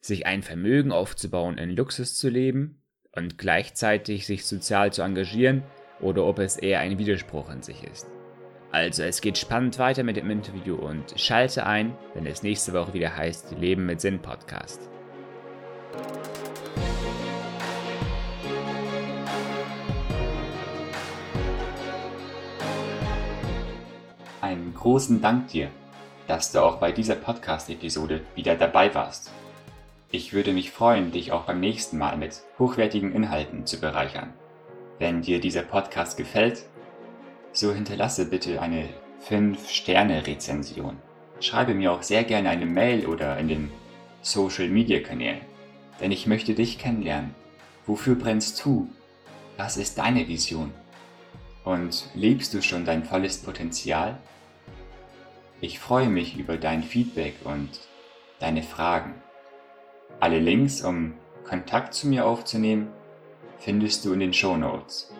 sich 0.00 0.24
ein 0.24 0.42
Vermögen 0.42 0.92
aufzubauen, 0.92 1.58
in 1.58 1.76
Luxus 1.76 2.14
zu 2.14 2.30
leben 2.30 2.82
und 3.12 3.36
gleichzeitig 3.36 4.24
sich 4.24 4.46
sozial 4.46 4.94
zu 4.94 5.02
engagieren 5.02 5.62
oder 6.04 6.24
ob 6.24 6.38
es 6.38 6.56
eher 6.56 6.80
ein 6.80 6.98
Widerspruch 6.98 7.50
in 7.50 7.62
sich 7.62 7.82
ist. 7.82 8.06
Also 8.70 9.04
es 9.04 9.20
geht 9.20 9.38
spannend 9.38 9.78
weiter 9.78 10.02
mit 10.02 10.16
dem 10.16 10.30
Interview 10.30 10.74
und 10.74 11.14
schalte 11.16 11.64
ein, 11.64 11.96
wenn 12.12 12.26
es 12.26 12.42
nächste 12.42 12.72
Woche 12.72 12.92
wieder 12.92 13.16
heißt 13.16 13.52
Leben 13.58 13.86
mit 13.86 14.00
Sinn 14.00 14.20
Podcast. 14.20 14.88
Einen 24.40 24.74
großen 24.74 25.22
Dank 25.22 25.48
dir, 25.48 25.68
dass 26.26 26.52
du 26.52 26.62
auch 26.62 26.76
bei 26.76 26.92
dieser 26.92 27.14
Podcast-Episode 27.14 28.20
wieder 28.34 28.56
dabei 28.56 28.94
warst. 28.94 29.30
Ich 30.10 30.32
würde 30.32 30.52
mich 30.52 30.70
freuen, 30.70 31.12
dich 31.12 31.32
auch 31.32 31.44
beim 31.44 31.60
nächsten 31.60 31.96
Mal 31.96 32.16
mit 32.16 32.42
hochwertigen 32.58 33.12
Inhalten 33.12 33.66
zu 33.66 33.80
bereichern. 33.80 34.32
Wenn 34.98 35.22
dir 35.22 35.40
dieser 35.40 35.62
Podcast 35.62 36.16
gefällt, 36.16 36.66
so 37.52 37.72
hinterlasse 37.72 38.26
bitte 38.26 38.60
eine 38.62 38.88
5-Sterne-Rezension. 39.28 40.98
Schreibe 41.40 41.74
mir 41.74 41.92
auch 41.92 42.02
sehr 42.02 42.22
gerne 42.22 42.48
eine 42.48 42.66
Mail 42.66 43.06
oder 43.06 43.36
in 43.38 43.48
den 43.48 43.72
Social-Media-Kanälen, 44.22 45.40
denn 46.00 46.12
ich 46.12 46.26
möchte 46.26 46.54
dich 46.54 46.78
kennenlernen. 46.78 47.34
Wofür 47.86 48.14
brennst 48.14 48.64
du? 48.64 48.88
Was 49.56 49.76
ist 49.76 49.98
deine 49.98 50.28
Vision? 50.28 50.72
Und 51.64 52.08
lebst 52.14 52.54
du 52.54 52.62
schon 52.62 52.84
dein 52.84 53.04
volles 53.04 53.38
Potenzial? 53.38 54.18
Ich 55.60 55.78
freue 55.80 56.08
mich 56.08 56.38
über 56.38 56.56
dein 56.56 56.82
Feedback 56.82 57.34
und 57.44 57.68
deine 58.38 58.62
Fragen. 58.62 59.14
Alle 60.20 60.38
Links, 60.38 60.82
um 60.82 61.14
Kontakt 61.44 61.94
zu 61.94 62.06
mir 62.06 62.26
aufzunehmen, 62.26 62.88
findest 63.58 64.04
du 64.04 64.12
in 64.12 64.20
den 64.20 64.32
Show 64.32 64.56
Notes. 64.56 65.12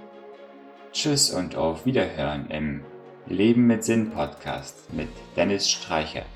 Tschüss 0.92 1.30
und 1.30 1.56
auf 1.56 1.86
Wiederhören 1.86 2.50
im 2.50 2.84
Leben 3.26 3.66
mit 3.66 3.84
Sinn 3.84 4.10
Podcast 4.10 4.92
mit 4.92 5.08
Dennis 5.36 5.70
Streichert. 5.70 6.26